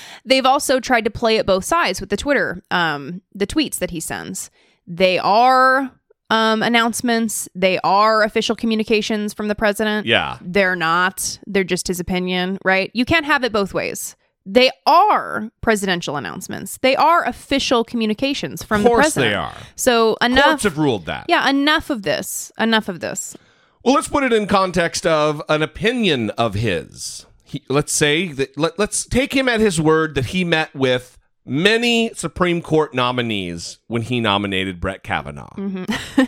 [0.25, 3.91] they've also tried to play it both sides with the Twitter, um, the tweets that
[3.91, 4.51] he sends.
[4.87, 5.93] They are
[6.31, 10.07] um, announcements, they are official communications from the president.
[10.07, 10.39] Yeah.
[10.41, 12.91] They're not, they're just his opinion, right?
[12.95, 14.17] You can't have it both ways.
[14.47, 16.79] They are presidential announcements.
[16.79, 19.33] They are official communications from Of the course president.
[19.33, 19.55] they are.
[19.77, 20.45] So enough.
[20.45, 21.27] Courts have ruled that.
[21.29, 22.51] Yeah, enough of this.
[22.59, 23.37] Enough of this.
[23.85, 27.27] Well, let's put it in context of an opinion of his.
[27.45, 31.19] He, let's say that let, let's take him at his word that he met with
[31.45, 35.55] many Supreme Court nominees when he nominated Brett Kavanaugh.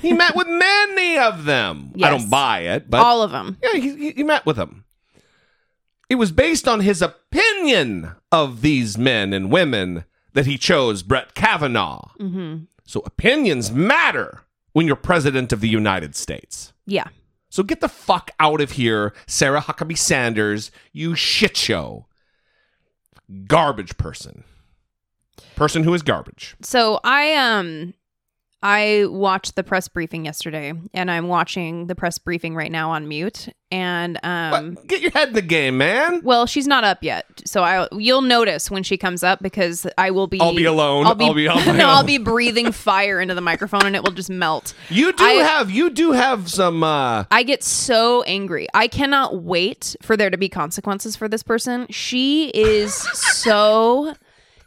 [0.01, 1.93] he met with many of them.
[2.03, 3.59] I don't buy it, but All of them.
[3.63, 4.85] yeah, he, he- he met with them.
[6.09, 10.05] It was based on his opinion of these men and women
[10.35, 12.11] that he chose Brett Kavanaugh.
[12.21, 12.65] Mm-hmm.
[12.85, 14.43] So opinions matter
[14.73, 16.73] when you're president of the United States.
[16.87, 17.09] Yeah.
[17.49, 22.07] So get the fuck out of here, Sarah Huckabee Sanders, you shit show.
[23.47, 24.45] Garbage person.
[25.57, 26.55] Person who is garbage.
[26.63, 27.95] So I um
[28.65, 33.09] I watched the press briefing yesterday and I'm watching the press briefing right now on
[33.09, 36.21] mute and um Get your head in the game, man.
[36.23, 40.13] well she's not up yet so I you'll notice when she comes up because I
[40.13, 41.07] will be I'll be alone.
[41.07, 44.13] I'll be, I'll be no, I'll be breathing fire into the microphone and it will
[44.13, 44.75] just melt.
[44.91, 48.69] You do I- have you do have some uh I get so angry.
[48.75, 51.87] I cannot wait for there to be consequences for this person.
[51.91, 54.15] She is so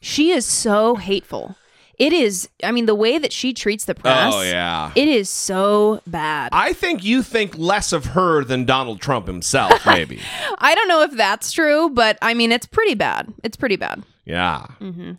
[0.05, 1.55] she is so hateful.
[1.97, 4.33] It is I mean the way that she treats the press.
[4.35, 4.91] Oh yeah.
[4.95, 6.49] It is so bad.
[6.51, 10.19] I think you think less of her than Donald Trump himself, maybe.
[10.59, 13.33] I don't know if that's true, but I mean it's pretty bad.
[13.43, 14.03] It's pretty bad.
[14.25, 14.65] yeah.
[14.79, 15.13] hmm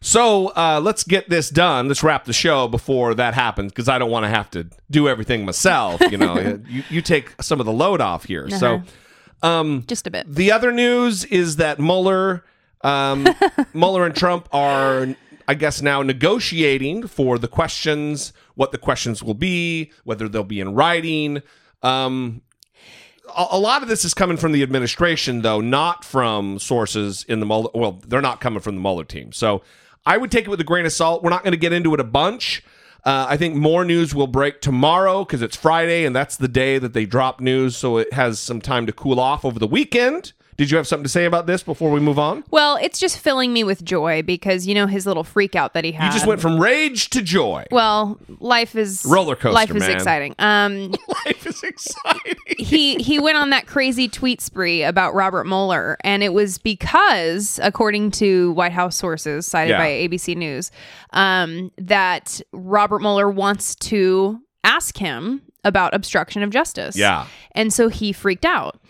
[0.00, 1.86] So uh, let's get this done.
[1.86, 5.08] Let's wrap the show before that happens because I don't want to have to do
[5.08, 6.00] everything myself.
[6.10, 8.48] You know, you, you take some of the load off here.
[8.50, 8.82] So,
[9.42, 10.26] um, just a bit.
[10.34, 12.44] The other news is that Mueller,
[12.82, 13.26] um,
[13.74, 15.08] Mueller and Trump are,
[15.48, 20.60] I guess, now negotiating for the questions, what the questions will be, whether they'll be
[20.60, 21.42] in writing.
[21.82, 22.42] Um,
[23.36, 27.40] a, a lot of this is coming from the administration, though, not from sources in
[27.40, 27.70] the Mueller.
[27.74, 29.32] Well, they're not coming from the Mueller team.
[29.32, 29.62] So
[30.04, 31.22] I would take it with a grain of salt.
[31.22, 32.62] We're not going to get into it a bunch.
[33.04, 36.78] Uh, I think more news will break tomorrow because it's Friday and that's the day
[36.78, 37.76] that they drop news.
[37.76, 41.02] So it has some time to cool off over the weekend Did you have something
[41.04, 42.44] to say about this before we move on?
[42.50, 45.84] Well, it's just filling me with joy because you know his little freak out that
[45.84, 46.06] he had.
[46.08, 47.64] You just went from rage to joy.
[47.70, 49.90] Well, life is Roller coaster, Life is man.
[49.90, 50.34] exciting.
[50.38, 50.90] Um,
[51.26, 52.36] life is exciting.
[52.58, 57.58] he he went on that crazy tweet spree about Robert Mueller, and it was because,
[57.62, 59.78] according to White House sources cited Yeah.
[59.78, 60.70] by ABC News,
[61.12, 66.96] um, that Robert Mueller wants to ask him about obstruction of justice.
[66.96, 67.26] Yeah.
[67.52, 68.80] and so he freaked out.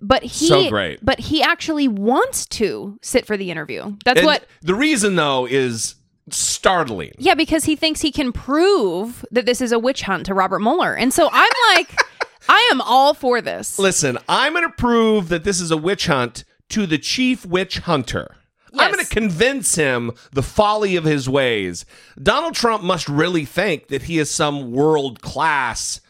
[0.00, 1.04] But he, So great.
[1.04, 3.96] But he actually wants to sit for the interview.
[4.04, 5.94] That's And what the reason though is
[6.30, 7.12] startling.
[7.18, 10.60] yeah, because he thinks he can prove that this is a witch hunt to Robert
[10.60, 10.94] Mueller.
[10.94, 11.98] And so I'm like,
[12.48, 13.78] I am all for this.
[13.78, 17.78] Listen, I'm going to prove that this is a witch hunt to the chief witch
[17.80, 18.36] hunter.
[18.78, 21.86] I'm going to convince him the folly of his ways.
[22.22, 26.00] Donald Trump must really think that he is some world class,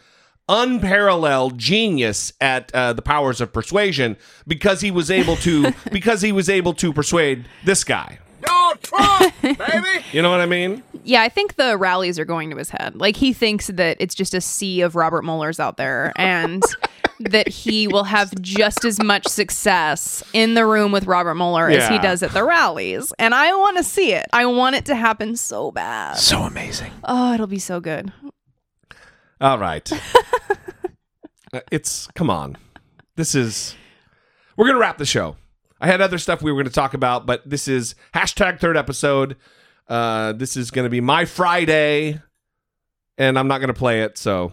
[0.49, 4.17] unparalleled genius at uh, the powers of persuasion
[4.47, 8.19] because he was able to because he was able to persuade this guy.
[8.43, 10.05] Donald Trump, baby.
[10.13, 10.83] You know what I mean?
[11.05, 12.95] Yeah, I think the rallies are going to his head.
[12.97, 16.63] Like he thinks that it's just a sea of Robert Muellers out there and
[17.21, 21.89] that he will have just as much success in the room with Robert Mueller as
[21.89, 23.13] he does at the rallies.
[23.19, 24.27] And I want to see it.
[24.33, 26.19] I want it to happen so bad.
[26.19, 26.93] So amazing.
[27.05, 28.13] Oh, it'll be so good.
[29.41, 29.91] All right.
[31.53, 32.57] Uh, it's come on.
[33.17, 33.77] This is
[34.57, 35.37] we're gonna wrap the show.
[35.81, 39.37] I had other stuff we were gonna talk about, but this is hashtag third episode.
[39.89, 42.21] Uh, this is gonna be my Friday,
[43.17, 44.19] and I'm not gonna play it.
[44.19, 44.53] So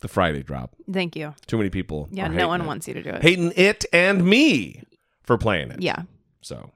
[0.00, 0.74] the Friday drop.
[0.90, 1.34] Thank you.
[1.46, 2.08] Too many people.
[2.10, 2.66] Yeah, no one it.
[2.66, 3.22] wants you to do it.
[3.22, 4.82] Hating it and me
[5.22, 5.80] for playing it.
[5.82, 6.02] Yeah.
[6.40, 6.72] So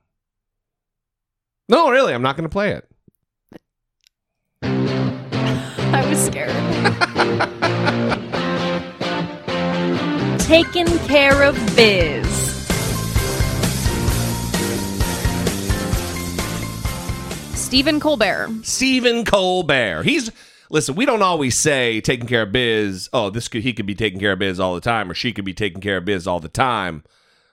[1.68, 2.88] no, really, I'm not gonna play it.
[4.62, 7.14] I was scared.
[10.38, 12.26] Taking care of biz.
[17.54, 18.48] Stephen Colbert.
[18.62, 20.04] Stephen Colbert.
[20.04, 20.30] He's
[20.70, 20.94] listen.
[20.94, 23.10] We don't always say taking care of biz.
[23.12, 25.32] Oh, this could he could be taking care of biz all the time, or she
[25.32, 27.02] could be taking care of biz all the time.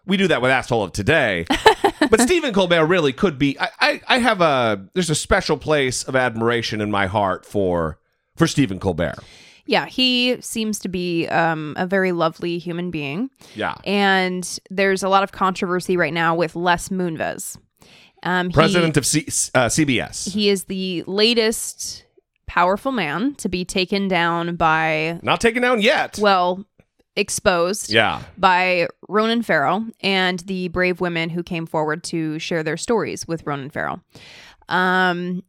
[0.06, 1.48] We do that with asshole of today,
[2.12, 3.60] but Stephen Colbert really could be.
[3.60, 7.98] I, I I have a there's a special place of admiration in my heart for
[8.36, 9.16] for Stephen Colbert.
[9.68, 13.30] Yeah, he seems to be um, a very lovely human being.
[13.56, 13.74] Yeah.
[13.84, 17.58] And there's a lot of controversy right now with Les Moonves.
[18.24, 19.22] Um, he- President of C,
[19.56, 20.32] uh, CBS.
[20.32, 22.06] He is the latest
[22.48, 26.20] powerful man to be taken down by, Not taken down yet.
[26.22, 26.64] well,
[27.16, 28.22] exposed Yeah.
[28.38, 33.46] by Ronan Farrow and the brave women who came forward to share their stories with
[33.48, 34.02] Ronan Farrow.
[34.70, 35.44] Um,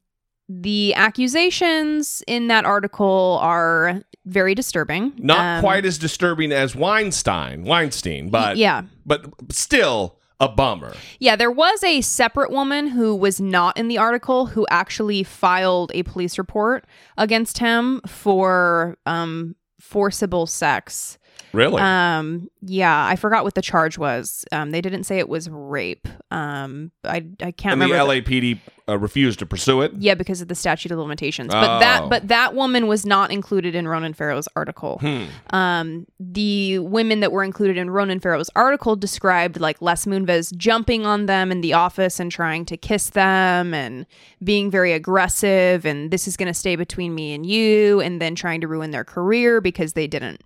[0.49, 5.13] the accusations in that article are very disturbing.
[5.19, 8.83] Not Um, quite as disturbing as Weinstein, Weinstein, but yeah.
[9.05, 10.95] but still a bummer.
[11.19, 15.91] Yeah, there was a separate woman who was not in the article who actually filed
[15.95, 16.85] a police report
[17.17, 21.19] against him for um, forcible sex.
[21.53, 21.81] Really?
[21.81, 24.45] Um, yeah, I forgot what the charge was.
[24.53, 26.07] Um, they didn't say it was rape.
[26.31, 27.97] Um, I I can't and remember.
[28.15, 28.59] the- LAPD
[28.89, 29.93] uh, refused to pursue it.
[29.99, 31.53] yeah, because of the statute of limitations.
[31.53, 32.09] But that Oh.
[32.09, 34.99] but that woman was not included in Ronan Farrow's article.
[35.01, 35.25] Hmm.
[35.57, 41.07] Um, the women that were included in Ronan Farrow's article described like Les Moonves jumping
[41.07, 44.05] on them in the office and trying to kiss them and
[44.45, 48.35] being very aggressive and this is going to stay between me and you and then
[48.35, 50.43] trying to ruin their career because they didn't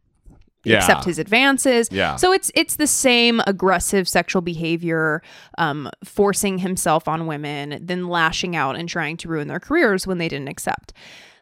[0.64, 0.76] Yeah.
[0.78, 1.88] accept his advances.
[1.90, 2.16] Yeah.
[2.16, 5.22] So it's it's the same aggressive sexual behavior,
[5.58, 10.18] um, forcing himself on women, then lashing out and trying to ruin their careers when
[10.18, 10.92] they didn't accept.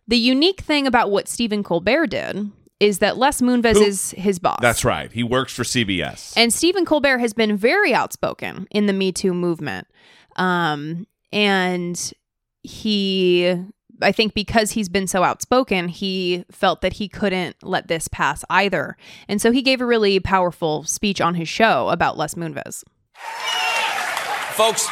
[0.06, 2.50] The unique thing about what Stephen Colbert did
[2.80, 4.58] is that Les Moonves Who- is his boss.
[4.62, 5.10] That's right.
[5.10, 6.32] He works for CBS.
[6.36, 9.88] And Stephen Colbert has been very outspoken in the Me Too movement.
[10.36, 12.12] Um, and
[12.62, 13.64] he,
[14.01, 18.44] I think because he's been so outspoken, he felt that he couldn't let this pass
[18.51, 18.96] either.
[19.28, 22.84] And so he gave a really powerful speech on his show about Les Moonves.
[24.53, 24.88] Folks,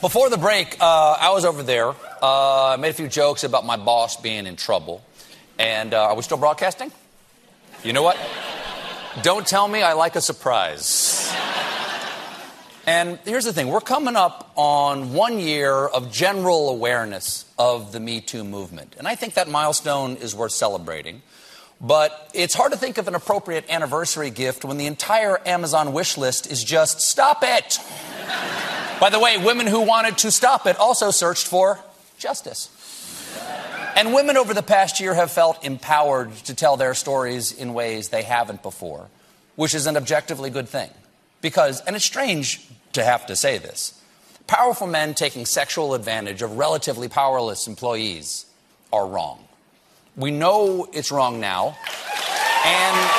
[0.00, 1.88] before the break, uh, I was over there.
[2.22, 5.02] Uh, I made a few jokes about my boss being in trouble.
[5.58, 6.92] And uh, are we still broadcasting?
[7.82, 8.18] You know what?
[9.22, 11.15] Don't tell me I like a surprise.
[12.86, 17.98] And here's the thing we're coming up on one year of general awareness of the
[17.98, 18.94] Me Too movement.
[18.96, 21.22] And I think that milestone is worth celebrating.
[21.80, 26.16] But it's hard to think of an appropriate anniversary gift when the entire Amazon wish
[26.16, 27.80] list is just stop it.
[29.00, 31.80] By the way, women who wanted to stop it also searched for
[32.18, 32.70] justice.
[33.96, 38.10] And women over the past year have felt empowered to tell their stories in ways
[38.10, 39.08] they haven't before,
[39.56, 40.90] which is an objectively good thing.
[41.42, 42.66] Because, and it's strange
[42.96, 43.98] to have to say this,
[44.46, 48.46] powerful men taking sexual advantage of relatively powerless employees
[48.92, 49.42] are wrong.
[50.16, 51.76] We know it's wrong now.
[52.64, 53.10] And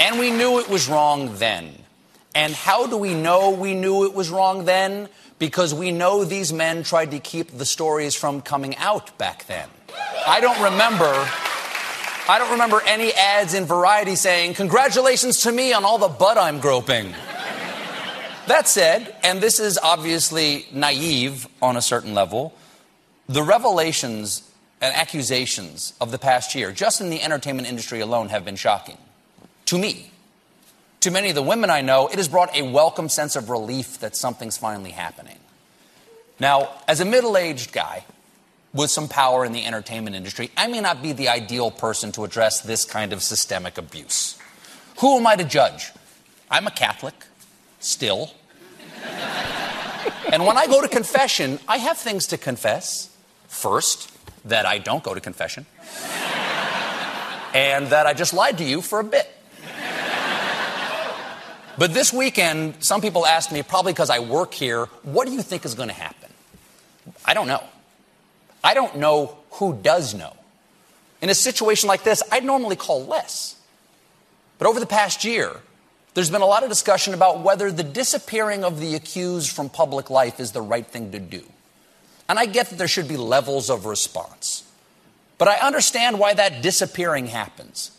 [0.00, 1.74] And we knew it was wrong then.
[2.34, 5.08] And how do we know we knew it was wrong then?
[5.38, 9.68] Because we know these men tried to keep the stories from coming out back then.
[10.26, 11.28] I don't remember
[12.30, 16.36] I don't remember any ads in Variety saying, "Congratulations to me on all the butt
[16.36, 17.14] I'm groping."
[18.46, 22.52] That said, and this is obviously naive on a certain level,
[23.28, 24.42] the revelations
[24.80, 28.98] and accusations of the past year, just in the entertainment industry alone, have been shocking.
[29.66, 30.10] To me.
[31.00, 34.00] To many of the women I know, it has brought a welcome sense of relief
[34.00, 35.38] that something's finally happening.
[36.38, 38.04] Now, as a middle aged guy
[38.72, 42.24] with some power in the entertainment industry, I may not be the ideal person to
[42.24, 44.38] address this kind of systemic abuse.
[45.00, 45.92] Who am I to judge?
[46.50, 47.14] I'm a Catholic,
[47.80, 48.32] still.
[50.32, 53.10] and when I go to confession, I have things to confess.
[53.48, 54.12] First,
[54.44, 55.66] that I don't go to confession,
[57.54, 59.28] and that I just lied to you for a bit.
[61.78, 65.42] But this weekend, some people asked me, probably because I work here, what do you
[65.42, 66.28] think is going to happen?
[67.24, 67.62] I don't know.
[68.62, 70.34] I don't know who does know.
[71.20, 73.56] In a situation like this, I'd normally call Les.
[74.58, 75.52] But over the past year,
[76.14, 80.10] there's been a lot of discussion about whether the disappearing of the accused from public
[80.10, 81.44] life is the right thing to do.
[82.28, 84.64] And I get that there should be levels of response.
[85.38, 87.92] But I understand why that disappearing happens.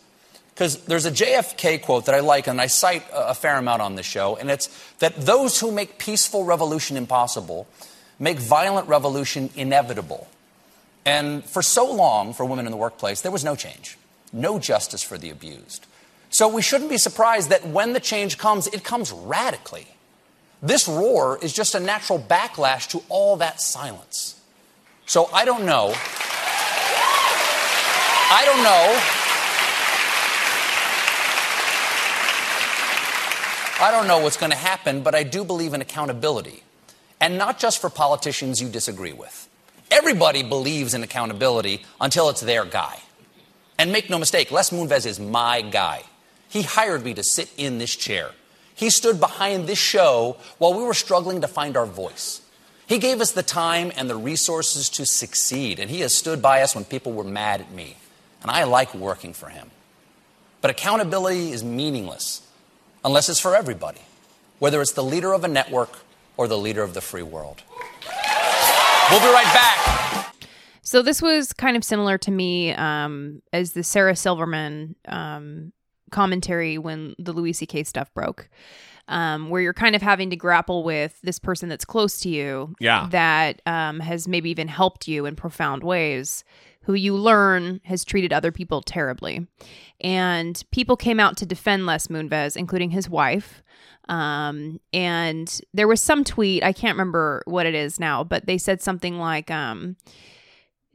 [0.54, 3.96] Because there's a JFK quote that I like, and I cite a fair amount on
[3.96, 4.68] this show, and it's
[5.00, 7.66] that those who make peaceful revolution impossible
[8.20, 10.28] make violent revolution inevitable.
[11.10, 13.98] And for so long, for women in the workplace, there was no change,
[14.32, 15.88] no justice for the abused.
[16.30, 19.88] So we shouldn't be surprised that when the change comes, it comes radically.
[20.62, 24.40] This roar is just a natural backlash to all that silence.
[25.08, 25.96] So I don't know.
[28.32, 29.00] I don't know.
[33.84, 36.62] I don't know what's going to happen, but I do believe in accountability.
[37.20, 39.49] And not just for politicians you disagree with.
[39.92, 43.00] Everybody believes in accountability until it's their guy.
[43.78, 46.04] And make no mistake, Les Moonves is my guy.
[46.50, 48.32] He hired me to sit in this chair.
[48.76, 52.42] He stood behind this show while we were struggling to find our voice.
[52.88, 56.62] He gave us the time and the resources to succeed, and he has stood by
[56.62, 57.98] us when people were mad at me.
[58.42, 59.70] And I like working for him.
[60.62, 62.42] But accountability is meaningless
[63.04, 64.02] unless it's for everybody,
[64.60, 66.00] whether it's the leader of a network
[66.36, 67.62] or the leader of the free world.
[69.12, 70.36] We'll be right back.
[70.82, 75.72] So this was kind of similar to me um, as the Sarah Silverman um,
[76.12, 77.84] commentary when the Louis C.K.
[77.84, 78.50] stuff broke,
[79.08, 82.76] um, where you're kind of having to grapple with this person that's close to you,
[82.80, 83.08] Yeah.
[83.12, 86.44] that um, has maybe even helped you in profound ways,
[86.84, 89.46] who you learn has treated other people terribly,
[90.02, 93.62] and people came out to defend Les Moonves, including his wife.
[94.10, 98.58] Um, and there was some tweet, I can't remember what it is now, but they
[98.58, 99.96] said something like, um,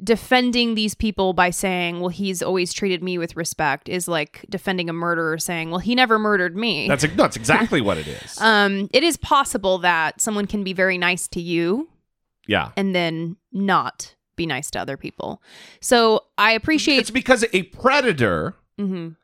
[0.03, 4.91] defending these people by saying, well, he's always treated me with respect is like defending
[4.91, 6.89] a murderer saying, well, he never murdered me.
[6.89, 8.41] That's that's exactly what it is.
[8.41, 11.89] um, it is possible that someone can be very nice to you
[12.49, 12.73] Yeah.
[12.77, 15.41] and then not be nice to other people.
[15.81, 19.15] So I appreciate It's because a predator Mhm.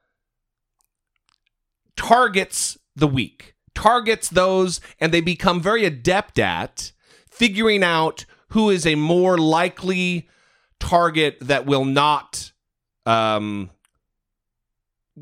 [1.96, 6.92] targets the weak, targets those, and they become very adept at
[7.30, 10.28] figuring out who is a more likely
[10.78, 12.52] target that will not
[13.06, 13.70] um,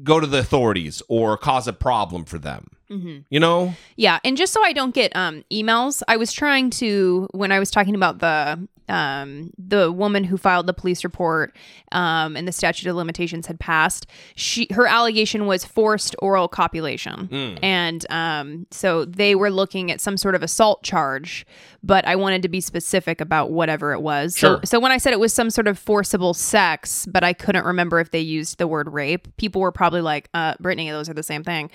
[0.02, 2.66] go to the authorities or cause a problem for them.
[2.90, 3.24] Mhm.
[3.30, 3.74] You know?
[3.96, 7.58] Yeah, and just so I don't get um emails, I was trying to when I
[7.58, 11.54] was talking about the um the woman who filed the police report
[11.92, 14.06] um and the statute of limitations had passed.
[14.34, 17.28] She her allegation was forced oral copulation.
[17.30, 17.58] Mm.
[17.62, 21.44] And um so they were looking at some sort of assault charge,
[21.82, 24.34] but I wanted to be specific about whatever it was.
[24.38, 24.60] Sure.
[24.64, 27.66] So so when I said it was some sort of forcible sex, but I couldn't
[27.66, 31.14] remember if they used the word rape, people were probably like, uh Brittany, those are
[31.14, 31.70] the same thing.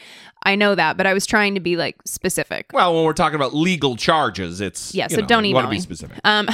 [0.45, 2.71] I know that, but I was trying to be like specific.
[2.73, 5.71] Well, when we're talking about legal charges, it's Yeah, so know, don't email want to
[5.71, 6.19] be specific.
[6.23, 6.47] Um,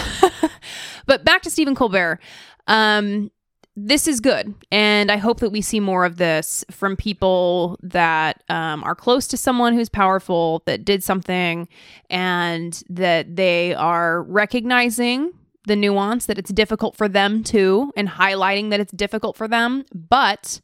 [1.05, 2.19] but back to Stephen Colbert.
[2.67, 3.31] Um,
[3.75, 8.43] this is good, and I hope that we see more of this from people that
[8.49, 11.67] um, are close to someone who's powerful that did something,
[12.09, 15.31] and that they are recognizing
[15.65, 19.85] the nuance that it's difficult for them too and highlighting that it's difficult for them,
[19.93, 20.59] but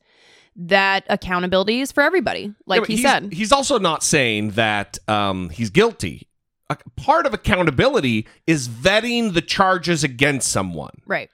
[0.56, 3.34] that accountability is for everybody, like Yeah, he he's- said.
[3.34, 6.28] He's also not saying that um, he's guilty.
[6.70, 10.94] A part of accountability is vetting the charges against someone.
[11.06, 11.30] Right.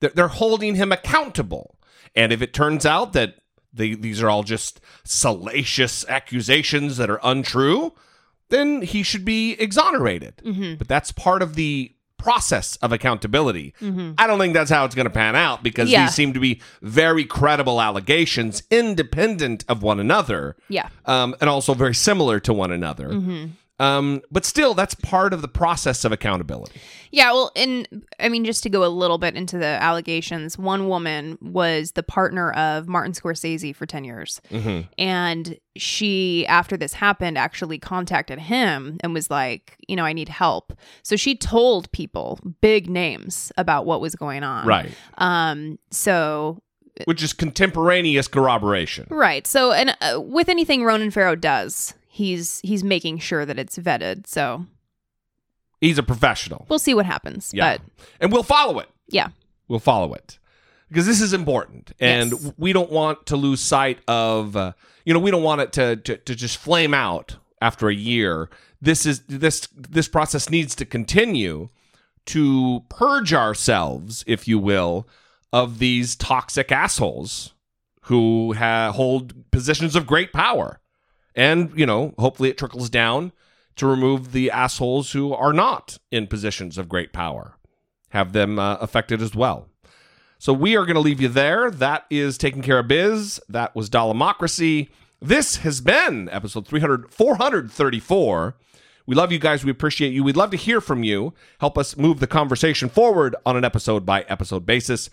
[0.00, 1.76] They're, they're holding him accountable.
[2.16, 3.36] And if it turns out that
[3.72, 7.92] they, these are all just salacious accusations that are untrue,
[8.48, 10.38] then he should be exonerated.
[10.44, 10.78] Mhm.
[10.78, 13.72] But that's part of the process of accountability.
[13.80, 14.14] Mhm.
[14.18, 16.04] I don't think that's how it's going to pan out because Yeah.
[16.06, 20.88] these seem to be very credible allegations, independent of one another, Yeah.
[21.06, 23.08] um, and also very similar to one another.
[23.10, 23.50] Mhm.
[23.80, 26.80] Um, but still, that's part of the process of accountability.
[27.10, 30.88] Yeah, well, and I mean, just to go a little bit into the allegations, one
[30.88, 34.40] woman was the partner of Martin Scorsese for 10 years.
[34.50, 34.88] Mhm.
[34.98, 40.28] And she, after this happened, actually contacted him and was like, you know, I need
[40.28, 40.72] help.
[41.02, 44.66] So she told people, big names, about what was going on.
[44.66, 44.90] Right.
[45.18, 46.60] Um, so
[47.04, 49.06] Which is contemporaneous corroboration.
[49.08, 49.46] Right.
[49.46, 54.26] So, and uh, with anything Ronan Farrow does, he's he's making sure that it's vetted.
[54.26, 54.66] So
[55.80, 56.66] He's a professional.
[56.68, 57.52] we'll see what happens.
[57.54, 57.76] Yeah.
[57.76, 57.82] But
[58.20, 58.88] and we'll follow it.
[59.08, 59.28] yeah,
[59.68, 60.38] We'll follow it
[60.88, 62.52] because this is important, and Yes.
[62.58, 64.56] we don't want to lose sight of.
[64.56, 64.72] Uh,
[65.04, 68.50] you know, we don't want it to, to to just flame out after a year.
[68.82, 71.68] This is this this process needs to continue
[72.26, 75.06] to purge ourselves, if you will,
[75.52, 77.54] of these toxic assholes
[78.02, 80.80] who ha- hold positions of great power,
[81.38, 83.32] and you know, hopefully, it trickles down
[83.76, 87.54] to remove the assholes who are not in positions of great power
[88.10, 89.68] have them uh, affected as well.
[90.38, 91.70] So we are going to leave you there.
[91.70, 93.40] That is taking care of biz.
[93.48, 94.88] That was Dollamocracy.
[95.20, 98.56] This has been episode 300, 434.
[99.06, 99.64] We love you guys.
[99.64, 100.22] We appreciate you.
[100.22, 101.34] We'd love to hear from you.
[101.60, 105.10] Help us move the conversation forward on an episode by episode basis.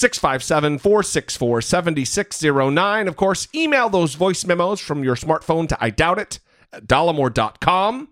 [0.00, 3.08] 657 464 7609.
[3.08, 6.38] Of course, email those voice memos from your smartphone to I doubt it
[6.72, 8.08] at dollemore.com.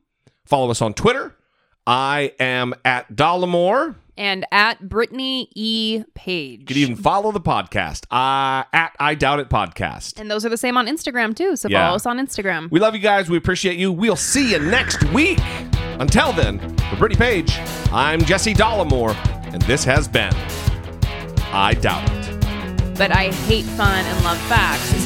[0.47, 1.37] Follow us on Twitter.
[1.87, 3.97] I am at Dollemore.
[4.17, 6.05] and at Brittany E.
[6.15, 6.61] Page.
[6.61, 10.19] You can even follow the podcast uh, at I Doubt It Podcast.
[10.19, 11.55] And those are the same on Instagram too.
[11.57, 11.85] So Yeah.
[11.85, 12.71] follow us on Instagram.
[12.71, 13.29] We love you guys.
[13.29, 13.93] We appreciate you.
[13.93, 15.39] We'll see you next week.
[16.01, 16.59] Until then,
[16.89, 17.59] for Brittany Page,
[17.93, 19.15] I'm Jesse Dollemore,
[19.53, 20.33] and this has been
[21.57, 22.99] I Doubt It.
[22.99, 25.04] but I hate fun and love facts.